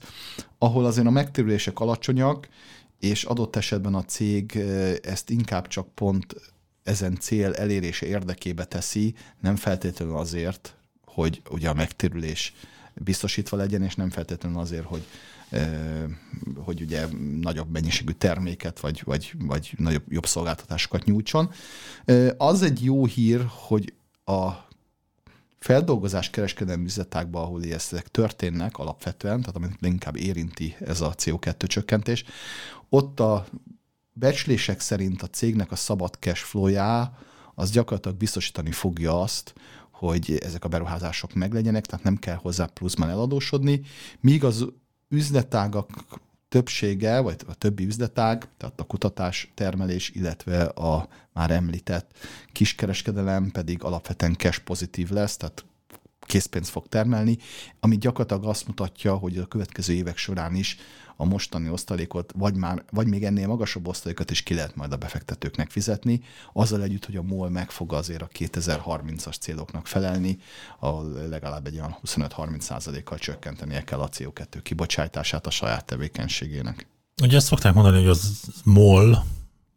[0.58, 2.48] ahol azért a megtérülések alacsonyak,
[3.00, 4.56] és adott esetben a cég
[5.04, 6.36] ezt inkább csak pont
[6.84, 10.76] ezen cél elérése érdekébe teszi, nem feltétlenül azért,
[11.06, 12.54] hogy ugye a megtérülés
[12.94, 15.04] biztosítva legyen, és nem feltétlenül azért, hogy
[16.56, 17.08] hogy ugye
[17.42, 21.52] nagyobb mennyiségű terméket, vagy, vagy, vagy nagyobb jobb szolgáltatásokat nyújtson.
[22.38, 23.94] Az egy jó hír, hogy
[24.26, 24.50] a
[25.60, 32.24] feldolgozás kereskedelmi üzletákban, ahol ezek történnek alapvetően, tehát amit inkább érinti ez a CO2 csökkentés,
[32.90, 33.46] ott a
[34.14, 37.02] becslések szerint a cégnek a szabad cash flow
[37.56, 39.54] az gyakorlatilag biztosítani fogja azt,
[39.92, 43.82] hogy ezek a beruházások meglegyenek, tehát nem kell hozzá pluszban eladósodni,
[44.20, 44.66] míg az
[45.10, 45.90] üzletágak
[46.50, 52.18] többsége, vagy a többi üzletág, tehát a kutatás, termelés, illetve a már említett
[52.52, 55.66] kiskereskedelem pedig alapvetően cash pozitív lesz, tehát
[56.30, 57.38] készpénzt fog termelni,
[57.80, 60.78] ami gyakorlatilag azt mutatja, hogy a következő évek során is
[61.16, 64.98] a mostani osztalékot, vagy, már, vagy még ennél magasabb osztalékot is ki lehet majd a
[64.98, 66.22] befektetőknek fizetni,
[66.54, 70.38] azzal együtt, hogy a MOL meg fog azért a 2030-as céloknak felelni,
[70.80, 76.88] a legalább egy olyan 25-30 százalékkal csökkentenie kell a CO2 kibocsátását a saját tevékenységének.
[77.22, 79.26] Ugye ezt szokták mondani, hogy az MOL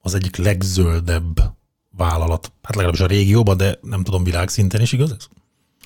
[0.00, 1.40] az egyik legzöldebb
[1.90, 5.26] vállalat, hát legalábbis a régióban, de nem tudom világszinten is igaz ez?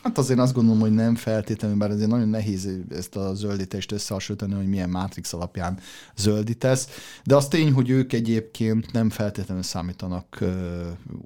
[0.03, 4.55] Hát azért azt gondolom, hogy nem feltétlenül, bár azért nagyon nehéz ezt a zöldítést összehasonlítani,
[4.55, 5.79] hogy milyen mátrix alapján
[6.17, 6.89] zöldítesz,
[7.25, 10.45] de az tény, hogy ők egyébként nem feltétlenül számítanak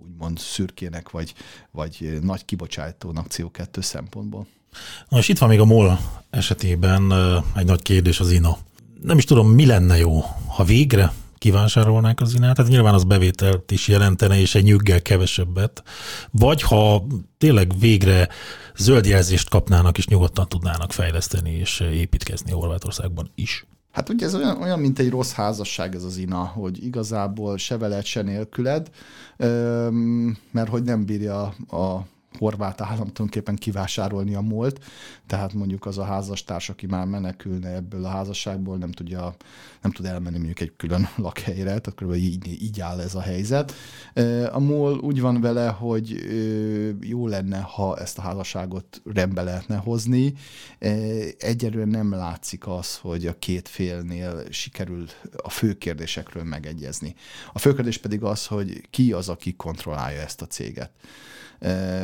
[0.03, 1.35] úgymond szürkének, vagy,
[1.71, 4.47] vagy nagy kibocsátónak CO2 szempontból.
[5.09, 5.99] Na és itt van még a MOL
[6.31, 7.13] esetében
[7.57, 8.57] egy nagy kérdés az INA.
[9.03, 13.71] Nem is tudom, mi lenne jó, ha végre kivásárolnák az inát, tehát nyilván az bevételt
[13.71, 15.83] is jelentene, és egy nyüggel kevesebbet.
[16.31, 17.07] Vagy ha
[17.39, 18.29] tényleg végre
[18.77, 23.67] zöld jelzést kapnának, és nyugodtan tudnának fejleszteni és építkezni Horvátországban is.
[23.93, 27.79] Hát ugye ez olyan, olyan, mint egy rossz házasság ez az ina, hogy igazából se
[27.79, 28.91] veled, se nélküled,
[30.51, 32.07] mert hogy nem bírja a
[32.39, 34.85] horvát állam tulajdonképpen kivásárolni a múlt,
[35.31, 39.35] tehát mondjuk az a házastárs, aki már menekülne ebből a házasságból, nem, tudja,
[39.83, 42.15] nem tud elmenni mondjuk egy külön lakhelyre, tehát kb.
[42.15, 43.73] így, így áll ez a helyzet.
[44.53, 46.25] A MOL úgy van vele, hogy
[47.01, 50.35] jó lenne, ha ezt a házasságot rendbe lehetne hozni.
[51.39, 55.07] Egyelőre nem látszik az, hogy a két félnél sikerül
[55.37, 57.15] a fő kérdésekről megegyezni.
[57.53, 60.91] A fő kérdés pedig az, hogy ki az, aki kontrollálja ezt a céget.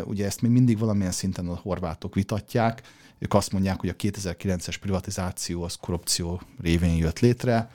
[0.04, 2.82] Ugye ezt még mindig valamilyen szinten a horvátok vitatják.
[3.18, 7.70] Ők azt mondják, hogy a 2009-es privatizáció az korrupció révén jött létre.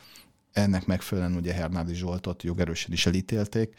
[0.51, 3.75] Ennek megfelelően ugye Hernádi Zsoltot jogerősen is elítélték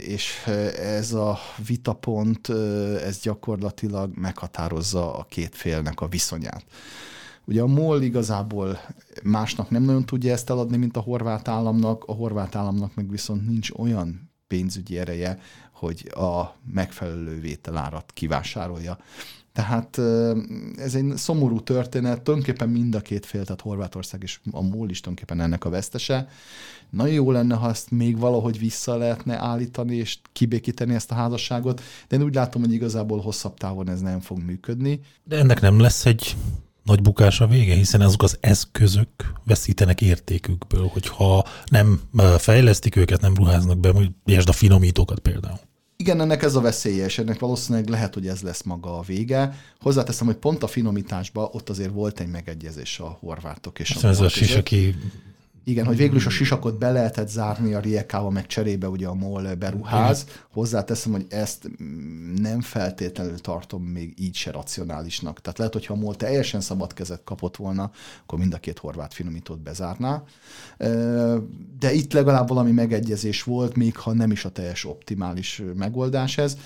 [0.00, 0.44] és
[0.78, 2.48] ez a vitapont,
[3.04, 6.64] ez gyakorlatilag meghatározza a két félnek a viszonyát.
[7.44, 8.80] Ugye a MOL igazából
[9.22, 13.46] másnak nem nagyon tudja ezt eladni, mint a horvát államnak, a horvát államnak meg viszont
[13.46, 15.38] nincs olyan pénzügyi ereje,
[15.72, 18.98] hogy a megfelelő vételárat kivásárolja.
[19.56, 19.98] Tehát
[20.76, 25.00] ez egy szomorú történet, tulajdonképpen mind a két fél, tehát Horvátország és a MOL is
[25.00, 26.28] tulajdonképpen ennek a vesztese.
[26.90, 31.82] Nagyon jó lenne, ha ezt még valahogy vissza lehetne állítani és kibékíteni ezt a házasságot,
[32.08, 35.00] de én úgy látom, hogy igazából hosszabb távon ez nem fog működni.
[35.24, 36.36] De ennek nem lesz egy
[36.82, 39.08] nagy bukás a vége, hiszen azok az eszközök
[39.44, 42.00] veszítenek értékükből, hogyha nem
[42.38, 44.10] fejlesztik őket, nem ruháznak be, hogy
[44.46, 45.58] a finomítókat például.
[45.96, 49.58] Igen, ennek ez a veszélye, és ennek valószínűleg lehet, hogy ez lesz maga a vége.
[49.80, 54.20] Hozzáteszem, hogy pont a finomításban ott azért volt egy megegyezés a horvátok és a Ez
[54.20, 54.94] a sisaki
[55.68, 59.14] igen, hogy végül is a sisakot be lehetett zárni a Riekába, meg cserébe ugye a
[59.14, 60.22] MOL beruház.
[60.22, 60.34] Igen.
[60.52, 61.70] Hozzáteszem, hogy ezt
[62.36, 65.40] nem feltétlenül tartom még így se racionálisnak.
[65.40, 67.90] Tehát lehet, hogyha a MOL teljesen szabad kezet kapott volna,
[68.22, 70.22] akkor mind a két horvát finomítót bezárná.
[71.78, 76.56] De itt legalább valami megegyezés volt, még ha nem is a teljes optimális megoldás ez.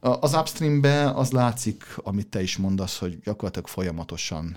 [0.00, 4.56] Az upstreambe az látszik, amit te is mondasz, hogy gyakorlatilag folyamatosan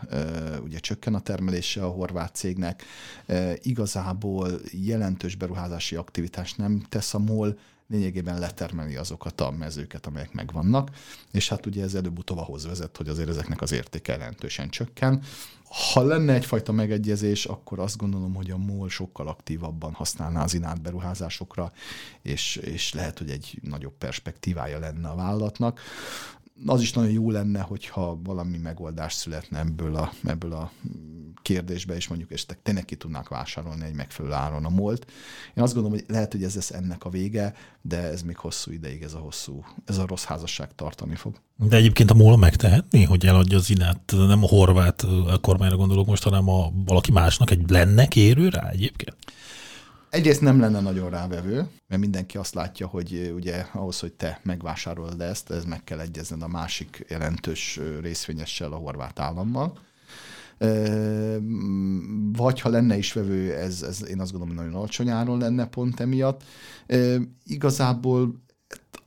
[0.64, 2.84] ugye csökken a termelése a horvát cégnek.
[3.90, 10.90] Igazából jelentős beruházási aktivitást nem tesz a MOL, lényegében letermeli azokat a mezőket, amelyek megvannak,
[11.32, 15.22] és hát ugye ez előbb-utóbb ahhoz vezet, hogy azért ezeknek az értéke jelentősen csökken.
[15.94, 20.82] Ha lenne egyfajta megegyezés, akkor azt gondolom, hogy a MOL sokkal aktívabban használná az inát
[20.82, 21.72] beruházásokra,
[22.22, 25.80] és, és lehet, hogy egy nagyobb perspektívája lenne a vállalatnak
[26.66, 30.72] az is nagyon jó lenne, hogyha valami megoldás születne ebből a, ebből a
[31.42, 35.12] kérdésbe, és mondjuk ezt tényleg ki tudnák vásárolni egy megfelelő áron a molt.
[35.56, 38.72] Én azt gondolom, hogy lehet, hogy ez lesz ennek a vége, de ez még hosszú
[38.72, 41.36] ideig ez a hosszú, ez a rossz házasság tartani fog.
[41.56, 45.06] De egyébként a MOL megtehetné, hogy eladja az inát, nem a horvát
[45.42, 49.16] kormányra gondolok most, hanem a valaki másnak, egy lenne kérő rá egyébként?
[50.10, 55.22] Egyrészt nem lenne nagyon rávevő, mert mindenki azt látja, hogy ugye ahhoz, hogy te megvásárolod
[55.22, 59.78] ezt, ez meg kell egyezned a másik jelentős részvényessel, a horvát állammal.
[62.32, 65.68] Vagy ha lenne is vevő, ez, ez én azt gondolom, hogy nagyon alacsony áron lenne
[65.68, 66.44] pont emiatt.
[67.46, 68.42] Igazából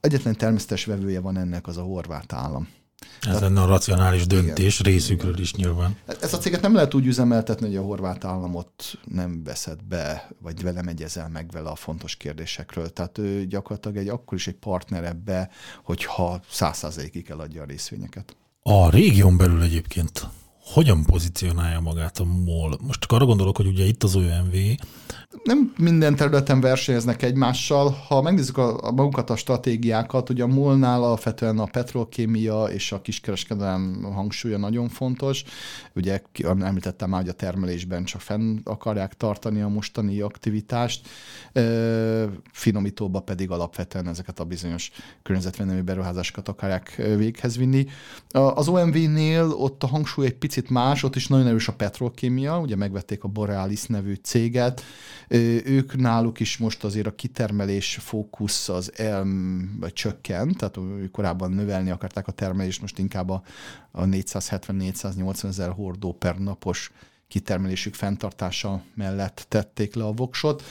[0.01, 2.69] egyetlen természetes vevője van ennek, az a horvát állam.
[3.29, 5.43] Ez lenne a racionális döntés igen, részükről igen.
[5.43, 5.97] is nyilván.
[6.21, 10.63] Ezt a céget nem lehet úgy üzemeltetni, hogy a horvát államot nem veszed be, vagy
[10.63, 12.93] vele megyezel meg vele a fontos kérdésekről.
[12.93, 15.51] Tehát ő gyakorlatilag egy akkor is egy partner ebbe,
[15.85, 18.37] hogyha száz százalékig eladja a részvényeket.
[18.63, 20.29] A régión belül egyébként
[20.65, 22.79] hogyan pozícionálja magát a MOL?
[22.81, 24.55] Most csak arra gondolok, hogy ugye itt az OMV,
[25.45, 27.91] nem minden területen versenyeznek egymással.
[28.09, 33.01] Ha megnézzük a, a magukat a stratégiákat, ugye a MOL-nál alapvetően a petrokémia és a
[33.01, 35.45] kiskereskedelem hangsúlya nagyon fontos.
[35.95, 36.23] Ugye
[36.61, 41.09] említettem már, hogy a termelésben csak fenn akarják tartani a mostani aktivitást,
[42.53, 44.91] finomítóba pedig alapvetően ezeket a bizonyos
[45.23, 47.87] környezetvédelmi beruházásokat akarják véghez vinni.
[48.31, 52.77] Az OMV-nél ott a hangsúly egy picit más, ott is nagyon erős a petrokémia, ugye
[52.77, 54.83] megvették a Borealis nevű céget,
[55.65, 59.27] ők náluk is most azért a kitermelés fókusz az el,
[59.93, 60.79] csökkent, tehát
[61.13, 63.43] korábban növelni akarták a termelést, most inkább a,
[63.91, 66.93] a 470-480 ezer hordó per napos
[67.29, 70.63] kitermelésük fenntartása mellett tették le a voksot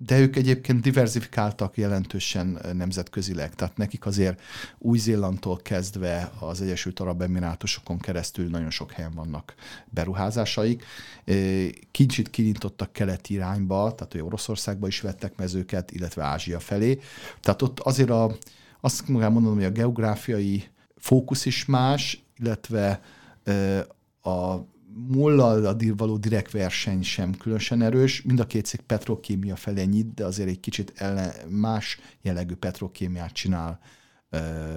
[0.00, 4.40] de ők egyébként diversifikáltak jelentősen nemzetközileg, tehát nekik azért
[4.78, 9.54] Új-Zélandtól kezdve az Egyesült Arab Emirátusokon keresztül nagyon sok helyen vannak
[9.90, 10.84] beruházásaik.
[11.90, 17.00] Kicsit kinyitottak keleti irányba, tehát hogy Oroszországba is vettek mezőket, illetve Ázsia felé.
[17.40, 18.36] Tehát ott azért a,
[18.80, 20.64] azt kell mondanom, hogy a geográfiai
[20.96, 23.00] fókusz is más, illetve
[24.22, 24.56] a
[24.94, 28.22] mullal a való direkt verseny sem különösen erős.
[28.22, 33.32] Mind a két cég petrokémia felé nyit, de azért egy kicsit ellen, más jellegű petrokémiát
[33.32, 33.80] csinál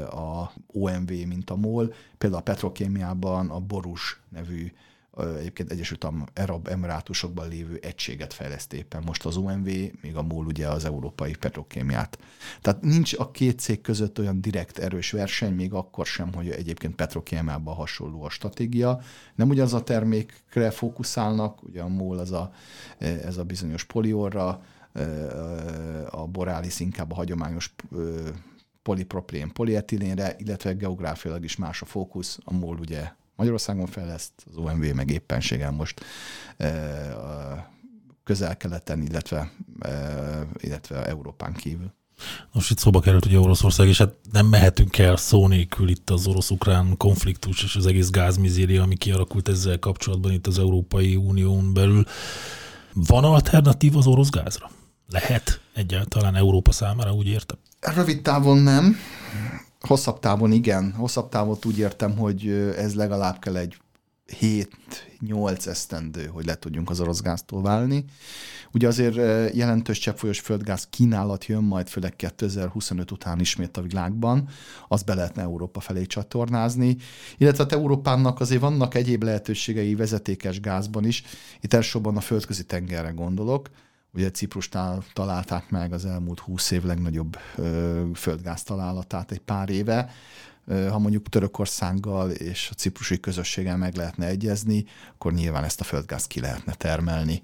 [0.09, 1.93] a OMV, mint a MOL.
[2.17, 4.71] Például a petrokémiában a Borus nevű
[5.17, 9.65] egyébként Egyesült Arab Emirátusokban lévő egységet fejleszt éppen most az UMV,
[10.01, 12.19] még a MOL ugye az európai petrokémiát.
[12.61, 16.95] Tehát nincs a két cég között olyan direkt erős verseny, még akkor sem, hogy egyébként
[16.95, 19.01] petrokémiában hasonló a stratégia.
[19.35, 22.51] Nem ugyanaz a termékre fókuszálnak, ugye a MOL az a,
[22.97, 24.61] ez a bizonyos poliorra,
[26.09, 27.73] a Borealis inkább a hagyományos
[28.81, 32.39] polipropilén, polietilénre, illetve geográfiailag is más a fókusz.
[32.43, 36.01] A MOL ugye Magyarországon fejleszt, az OMV meg éppenséggel most
[38.23, 39.51] közel-keleten, illetve,
[40.57, 41.93] illetve Európán kívül.
[42.51, 46.27] Most itt szóba került ugye Oroszország, és hát nem mehetünk el szó nélkül itt az
[46.27, 52.05] orosz-ukrán konfliktus és az egész gázmizéria, ami kialakult ezzel kapcsolatban itt az Európai Unión belül.
[52.93, 54.69] Van alternatív az orosz gázra?
[55.07, 57.57] Lehet egyáltalán Európa számára, úgy értem?
[57.79, 58.95] Rövid távon nem.
[59.87, 60.93] Hosszabb távon igen.
[60.93, 63.77] Hosszabb távon úgy értem, hogy ez legalább kell egy
[64.39, 68.05] 7-8 esztendő, hogy le tudjunk az orosz gáztól válni.
[68.73, 69.15] Ugye azért
[69.55, 74.49] jelentős cseppfolyós földgáz kínálat jön majd, főleg 2025 után ismét a világban,
[74.87, 76.97] azt be lehetne Európa felé csatornázni,
[77.37, 81.23] illetve hát Európának azért vannak egyéb lehetőségei vezetékes gázban is,
[81.61, 83.69] itt elsősorban a földközi tengerre gondolok,
[84.13, 87.37] Ugye Ciprusnál találták meg az elmúlt húsz év legnagyobb
[88.13, 90.11] földgáz találatát egy pár éve.
[90.65, 96.27] Ha mondjuk Törökországgal és a ciprusi közösséggel meg lehetne egyezni, akkor nyilván ezt a földgázt
[96.27, 97.41] ki lehetne termelni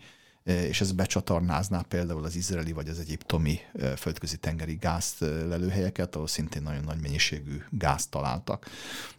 [0.48, 3.60] és ez becsatornázná például az izraeli vagy az egyiptomi
[3.96, 8.66] földközi tengeri gáz lelőhelyeket, ahol szintén nagyon nagy mennyiségű gázt találtak.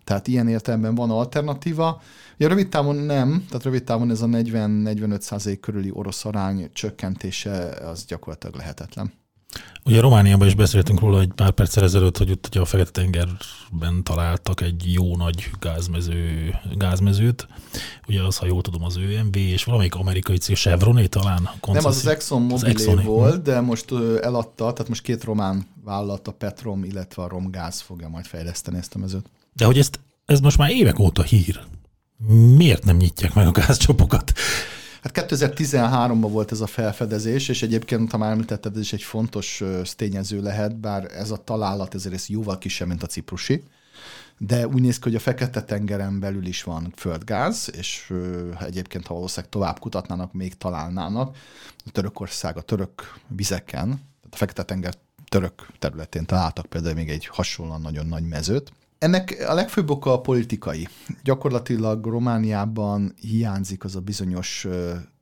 [0.04, 2.02] Tehát ilyen értelemben van alternatíva.
[2.36, 7.68] Ja, rövid távon nem, tehát rövid távon ez a 40-45 százalék körüli orosz arány csökkentése
[7.68, 9.12] az gyakorlatilag lehetetlen.
[9.84, 14.60] Ugye Romániában is beszéltünk róla egy pár perccel ezelőtt, hogy ott ugye a Fekete-tengerben találtak
[14.60, 17.48] egy jó nagy gázmező, gázmezőt.
[18.06, 21.50] Ugye az, ha jól tudom, az ÖMV, és valamelyik amerikai cég, Chevroné talán?
[21.66, 26.32] Nem, az az Exxon Mobilé volt, de most eladta, tehát most két román vállalat, a
[26.32, 29.26] Petrom, illetve a Romgáz fogja majd fejleszteni ezt a mezőt.
[29.52, 31.60] De hogy ezt, ez most már évek óta hír.
[32.56, 34.32] Miért nem nyitják meg a gázcsopokat?
[35.02, 39.62] Hát 2013-ban volt ez a felfedezés, és egyébként, ha már említetted, ez is egy fontos
[39.96, 43.62] tényező lehet, bár ez a találat ezért ez jóval kisebb, mint a ciprusi
[44.38, 48.12] de úgy néz ki, hogy a Fekete-tengeren belül is van földgáz, és
[48.60, 51.36] egyébként, ha valószínűleg tovább kutatnának, még találnának.
[51.84, 54.94] A Törökország a török vizeken, a Fekete-tenger
[55.28, 60.20] török területén találtak például még egy hasonlóan nagyon nagy mezőt, ennek a legfőbb oka a
[60.20, 60.88] politikai.
[61.22, 64.66] Gyakorlatilag Romániában hiányzik az a bizonyos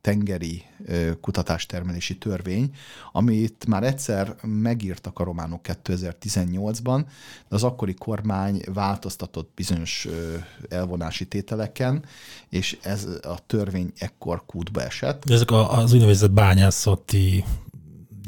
[0.01, 0.63] tengeri
[1.21, 2.71] kutatástermelési törvény,
[3.11, 7.05] amit már egyszer megírtak a románok 2018-ban,
[7.49, 10.07] de az akkori kormány változtatott bizonyos
[10.69, 12.05] elvonási tételeken,
[12.49, 15.25] és ez a törvény ekkor kútba esett.
[15.25, 17.43] De ezek az úgynevezett bányászati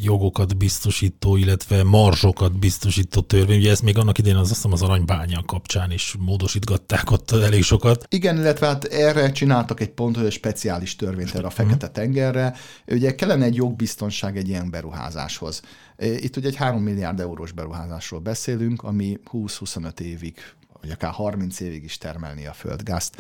[0.02, 3.60] jogokat biztosító, illetve marzsokat biztosító törvény.
[3.60, 7.64] Ugye ezt még annak idején az azt hiszem az aranybánya kapcsán is módosítgatták ott elég
[7.64, 8.06] sokat.
[8.10, 12.56] Igen, illetve hát erre csináltak egy pont, hogy egy speciális törvényt erre a Fekete-tengerre.
[12.88, 15.62] Ugye kellene egy jogbiztonság egy ilyen beruházáshoz.
[15.98, 20.36] Itt ugye egy 3 milliárd eurós beruházásról beszélünk, ami 20-25 évig
[20.82, 23.16] vagy akár 30 évig is termelni a földgázt.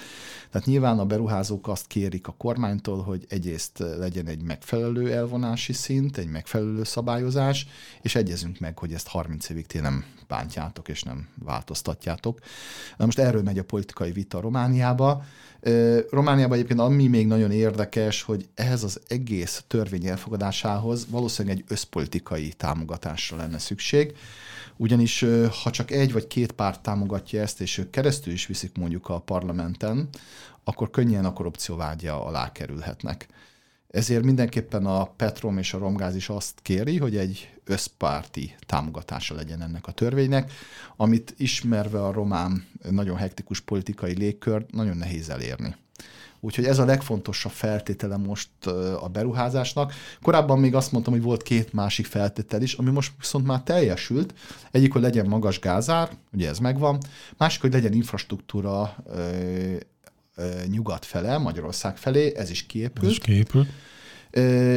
[0.51, 6.17] Tehát nyilván a beruházók azt kérik a kormánytól, hogy egyrészt legyen egy megfelelő elvonási szint,
[6.17, 7.67] egy megfelelő szabályozás,
[8.01, 12.39] és egyezünk meg, hogy ezt 30 évig ti nem bántjátok és nem változtatjátok.
[12.97, 15.23] Na most erről megy a politikai vita Romániába.
[16.09, 22.53] Romániában egyébként ami még nagyon érdekes, hogy ehhez az egész törvény elfogadásához valószínűleg egy összpolitikai
[22.53, 24.15] támogatásra lenne szükség,
[24.81, 25.25] ugyanis
[25.63, 29.19] ha csak egy vagy két párt támogatja ezt, és ők keresztül is viszik mondjuk a
[29.19, 30.09] parlamenten,
[30.63, 33.27] akkor könnyen a korrupció vágya alá kerülhetnek.
[33.87, 39.61] Ezért mindenképpen a Petrom és a Romgáz is azt kéri, hogy egy összpárti támogatása legyen
[39.61, 40.51] ennek a törvénynek,
[40.95, 45.75] amit ismerve a román nagyon hektikus politikai légkört nagyon nehéz elérni.
[46.39, 48.49] Úgyhogy ez a legfontosabb feltétele most
[49.01, 49.93] a beruházásnak.
[50.21, 54.33] Korábban még azt mondtam, hogy volt két másik feltétel is, ami most viszont már teljesült.
[54.71, 56.97] Egyik, hogy legyen magas gázár, ugye ez megvan.
[57.37, 58.95] Másik, hogy legyen infrastruktúra
[60.67, 63.05] nyugat fele, Magyarország felé, ez is kiépült.
[63.05, 63.67] Ez is kiépült.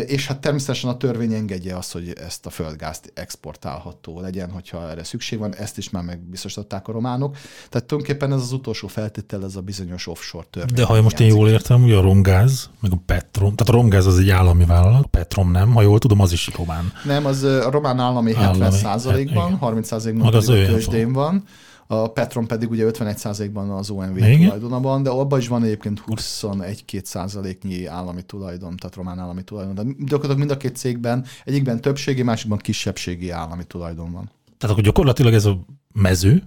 [0.07, 5.05] És hát természetesen a törvény engedje azt, hogy ezt a földgázt exportálható legyen, hogyha erre
[5.05, 7.37] szükség van, ezt is már megbiztosították a románok.
[7.69, 10.75] Tehát tulajdonképpen ez az utolsó feltétel, ez a bizonyos offshore törvény.
[10.75, 14.07] De ha most én jól értem, ugye a Romgáz, meg a Petrom, tehát a Romgáz
[14.07, 16.93] az egy állami vállalat, Petrom nem, ha jól tudom, az is román.
[17.05, 21.45] Nem, az a román állami, állami 70 százalékban, 30 százalékban az tőzsdén van
[21.93, 24.40] a Petron pedig ugye 51%-ban az OMV Igen.
[24.40, 29.74] tulajdonában, de abban is van egyébként 21-2 százaléknyi állami tulajdon, tehát román állami tulajdon.
[29.74, 34.30] De gyakorlatilag mind a két cégben, egyikben többségi, másikban kisebbségi állami tulajdon van.
[34.59, 36.43] Tehát akkor gyakorlatilag ez a mező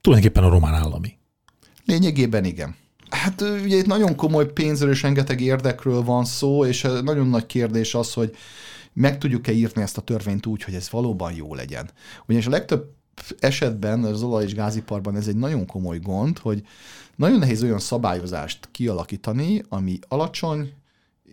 [0.00, 1.18] tulajdonképpen a román állami.
[1.84, 2.74] Lényegében igen.
[3.08, 7.94] Hát ugye itt nagyon komoly pénzről és rengeteg érdekről van szó, és nagyon nagy kérdés
[7.94, 8.36] az, hogy
[8.92, 11.90] meg tudjuk-e írni ezt a törvényt úgy, hogy ez valóban jó legyen.
[12.26, 12.94] Ugyanis a legtöbb
[13.38, 16.66] esetben az olaj- és gáziparban ez egy nagyon komoly gond, hogy
[17.16, 20.72] nagyon nehéz olyan szabályozást kialakítani, ami alacsony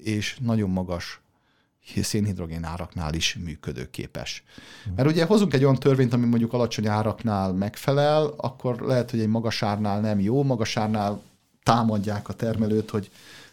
[0.03, 1.21] és nagyon magas
[2.01, 4.43] szénhidrogén áraknál is működőképes.
[4.95, 9.27] Mert ugye hozunk egy olyan törvényt, ami mondjuk alacsony áraknál megfelel, akkor lehet, hogy egy
[9.27, 11.21] magas árnál nem jó, magas árnál
[11.63, 13.11] támadják a termelőt, hogy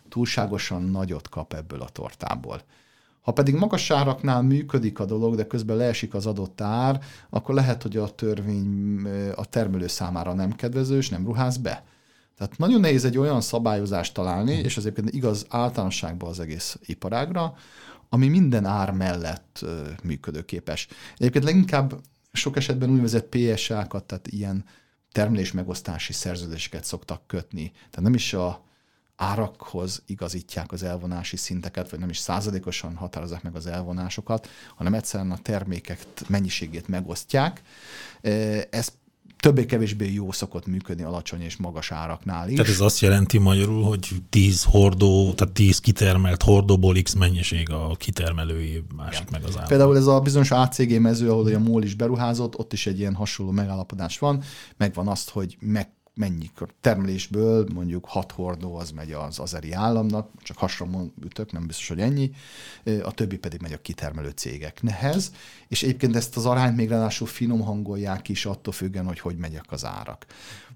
[0.08, 2.62] túlságosan nagyot kap ebből a tortából.
[3.28, 7.00] Ha pedig magas áraknál működik a dolog, de közben leesik az adott ár,
[7.30, 9.00] akkor lehet, hogy a törvény
[9.34, 11.84] a termelő számára nem kedvező, és nem ruház be.
[12.36, 17.54] Tehát nagyon nehéz egy olyan szabályozást találni, és ez egyébként igaz általánosságban az egész iparágra,
[18.08, 19.64] ami minden ár mellett
[20.02, 20.88] működőképes.
[21.16, 22.00] Egyébként leginkább
[22.32, 24.64] sok esetben úgynevezett PSA-kat, tehát ilyen
[25.12, 27.70] termelés megosztási szerződéseket szoktak kötni.
[27.70, 28.67] Tehát nem is a
[29.20, 35.30] árakhoz igazítják az elvonási szinteket, vagy nem is százalékosan határozzák meg az elvonásokat, hanem egyszerűen
[35.30, 37.62] a termékek mennyiségét megosztják.
[38.70, 38.92] Ez
[39.40, 42.56] többé-kevésbé jó szokott működni alacsony és magas áraknál is.
[42.56, 47.96] Tehát ez azt jelenti magyarul, hogy 10 hordó, tehát 10 kitermelt hordóból X mennyiség a
[47.96, 49.40] kitermelői, másik Igen.
[49.40, 49.68] meg az állam.
[49.68, 53.14] Például ez a bizonyos ACG mező, ahol a MOL is beruházott, ott is egy ilyen
[53.14, 54.42] hasonló megállapodás van,
[54.76, 56.50] megvan azt, hogy meg mennyi
[56.80, 62.00] termelésből mondjuk hat hordó az megy az azeri államnak, csak hasonló ütök, nem biztos, hogy
[62.00, 62.30] ennyi,
[63.02, 65.32] a többi pedig megy a kitermelő cégeknehez,
[65.68, 69.72] és egyébként ezt az arányt még ráadásul finom hangolják is attól függően, hogy hogy megyek
[69.72, 70.26] az árak.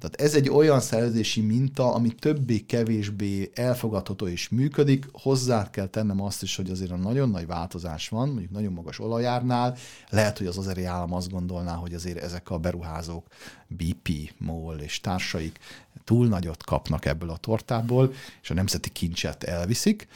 [0.02, 5.06] Tehát ez egy olyan szerződési minta, ami többé-kevésbé elfogadható és működik.
[5.12, 8.98] Hozzá kell tennem azt is, hogy azért a nagyon nagy változás van, mondjuk nagyon magas
[8.98, 9.76] olajárnál.
[10.10, 13.26] Lehet, hogy az azeri állam azt gondolná, hogy azért ezek a beruházók,
[13.68, 15.58] BP, MOL és társaik
[16.04, 18.12] túl nagyot kapnak ebből a tortából,
[18.42, 20.08] és a nemzeti kincset elviszik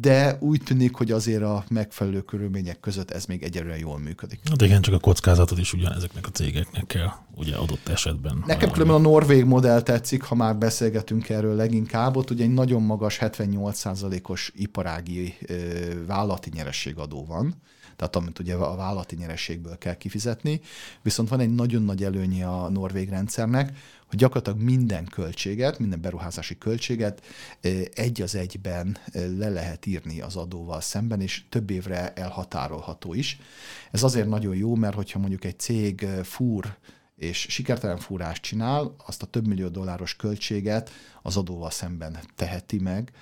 [0.00, 4.40] de úgy tűnik, hogy azért a megfelelő körülmények között ez még egyelőre jól működik.
[4.48, 8.44] Hát igen, csak a kockázatot is ugyanezeknek a cégeknek kell, ugye adott esetben.
[8.46, 12.16] Nekem különben a norvég modell tetszik, ha már beszélgetünk erről leginkább.
[12.16, 15.34] Ott ugye egy nagyon magas 78%-os iparági
[16.06, 17.54] vállalati nyerességadó van,
[18.00, 20.60] tehát amit ugye a vállalati nyerességből kell kifizetni,
[21.02, 23.76] viszont van egy nagyon nagy előnye a norvég rendszernek,
[24.06, 27.22] hogy gyakorlatilag minden költséget, minden beruházási költséget
[27.94, 33.38] egy az egyben le lehet írni az adóval szemben, és több évre elhatárolható is.
[33.90, 36.76] Ez azért nagyon jó, mert hogyha mondjuk egy cég fúr
[37.16, 40.90] és sikertelen fúrást csinál, azt a több millió dolláros költséget
[41.22, 43.12] az adóval szemben teheti meg,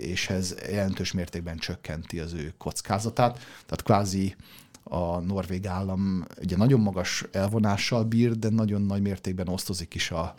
[0.00, 3.32] és ez jelentős mértékben csökkenti az ő kockázatát.
[3.36, 4.36] Tehát kvázi
[4.82, 10.34] a norvég állam ugye nagyon magas elvonással bír, de nagyon nagy mértékben osztozik is a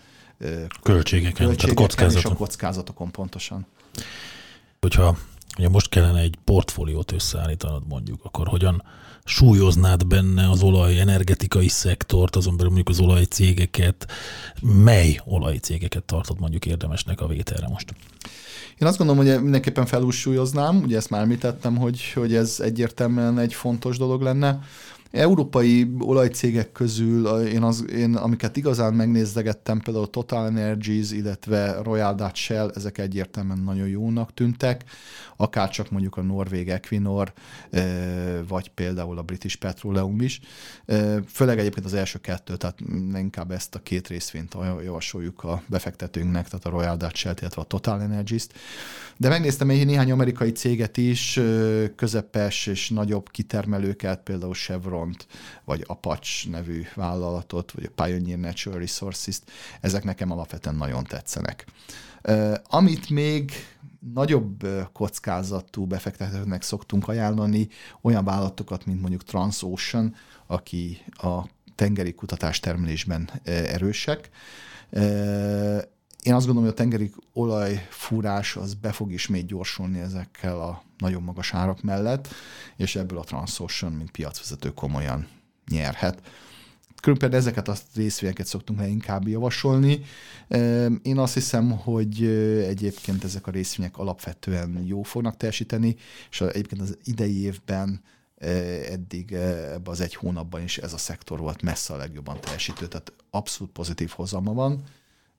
[0.82, 2.18] költségeken, költségeken tehát kockázatok.
[2.18, 3.66] és a kockázatokon pontosan.
[4.80, 5.18] Hogyha
[5.58, 8.84] Ugye most kellene egy portfóliót összeállítanod mondjuk, akkor hogyan
[9.24, 14.12] súlyoznád benne az olaj energetikai szektort, azon belül mondjuk az olajcégeket,
[14.62, 17.94] mely olajcégeket tartod mondjuk érdemesnek a vételre most?
[18.82, 23.54] Én azt gondolom, hogy mindenképpen felúsúlyoznám, ugye ezt már említettem, hogy, hogy ez egyértelműen egy
[23.54, 24.60] fontos dolog lenne.
[25.12, 32.36] Európai olajcégek közül én, az, én amiket igazán megnézdegettem, például Total Energies, illetve Royal Dutch
[32.36, 34.84] Shell, ezek egyértelműen nagyon jónak tűntek,
[35.38, 37.34] akár csak mondjuk a Norvég Equinor,
[38.48, 40.40] vagy például a British Petroleum is.
[41.28, 42.80] Főleg egyébként az első kettő, tehát
[43.14, 47.66] inkább ezt a két részvényt javasoljuk a befektetőnknek, tehát a Royal Dutch Shell, illetve a
[47.66, 48.54] Total Energies-t.
[49.18, 51.40] De megnéztem egy néhány amerikai céget is,
[51.96, 54.54] közepes és nagyobb kitermelőket, például
[55.02, 55.28] Chevron-t,
[55.66, 59.52] vagy Apache nevű vállalatot, vagy a Pioneer Natural Resources-t.
[59.82, 61.66] Ezek nekem alapvetően nagyon tetszenek.
[62.64, 63.52] Amit még
[64.14, 67.68] nagyobb kockázatú befektetőknek szoktunk ajánlani
[68.02, 70.16] olyan vállalatokat, mint mondjuk Transocean,
[70.48, 71.42] aki a
[71.76, 74.30] tengeri kutatás termelésben erősek.
[76.24, 81.24] Én azt gondolom, hogy a tengeri olajfúrás az be fog ismét gyorsulni ezekkel a nagyon
[81.24, 82.28] magas árak mellett,
[82.76, 85.28] és ebből a Transocean, mint piacvezető komolyan
[85.70, 86.22] nyerhet.
[87.02, 90.02] Körülbelül ezeket a részvényeket szoktunk inkább javasolni.
[91.02, 92.26] Én azt hiszem, hogy
[92.68, 95.96] egyébként ezek a részvények alapvetően jó fognak teljesíteni,
[96.30, 98.02] és egyébként az idei évben
[98.92, 103.14] eddig ebben az egy hónapban is ez a szektor volt messze a legjobban teljesítő, tehát
[103.30, 104.84] abszolút pozitív hozama van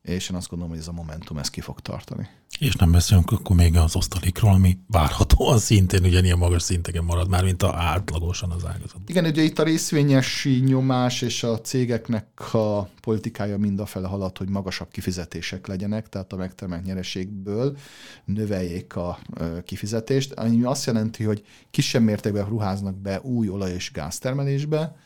[0.02, 2.28] és én azt gondolom, hogy ez a momentum ezt ki fog tartani.
[2.58, 7.44] És nem beszélünk akkor még az osztalékról, ami várhatóan szintén ugyanilyen magas szinteken marad már,
[7.44, 8.96] mint a átlagosan az ágazat.
[9.06, 14.38] Igen, ugye itt a részvényesi nyomás és a cégeknek a politikája mind a fele halad,
[14.38, 17.76] hogy magasabb kifizetések legyenek, tehát a megtermelt nyereségből
[18.24, 19.18] növeljék a
[19.64, 24.96] kifizetést, ami azt jelenti, hogy kisebb mértékben ruháznak be új olaj- és gáztermelésbe,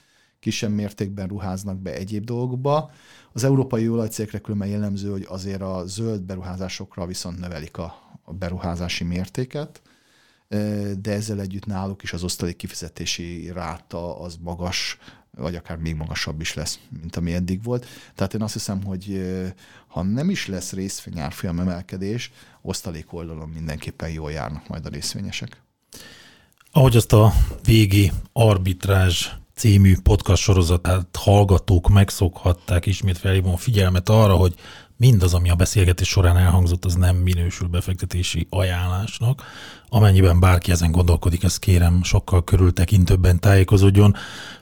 [0.46, 2.90] kisebb mértékben ruháznak be egyéb dolgokba,
[3.32, 9.04] az európai olajcégekre különben jellemző, hogy azért a zöld beruházásokra viszont növelik a, a beruházási
[9.04, 9.82] mértéket,
[10.98, 14.98] de ezzel együtt náluk is az osztalék kifizetési ráta az magas,
[15.30, 17.86] vagy akár még magasabb is lesz, mint ami eddig volt.
[18.14, 19.22] Tehát én azt hiszem, hogy
[19.86, 22.32] ha nem is lesz részvényárfolyam emelkedés,
[22.62, 25.62] osztalék oldalon mindenképpen jól járnak majd a részvényesek.
[26.72, 27.32] Ahogy azt a
[27.64, 34.54] végi arbitrázs című podcast sorozatát hallgatók megszokhatták, ismét felhívom a figyelmet arra, hogy
[34.96, 39.42] mindaz, ami a beszélgetés során elhangzott, az nem minősül befektetési ajánlásnak.
[39.88, 44.14] Amennyiben bárki ezen gondolkodik, ezt kérem sokkal körültekintőbben tájékozódjon.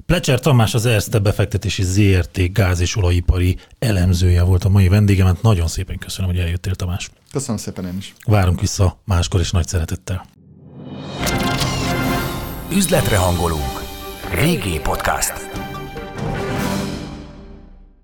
[0.07, 5.42] Plecser Tamás az Erste befektetési ZRT gáz- és olajipari elemzője volt a mai vendégemet.
[5.42, 7.11] Nagyon szépen köszönöm, hogy eljöttél, Tamás.
[7.32, 8.14] Köszönöm szépen én is.
[8.26, 10.26] Várunk vissza máskor is nagy szeretettel.
[12.72, 13.84] Üzletre hangolunk.
[14.35, 15.53] Régi Podcast.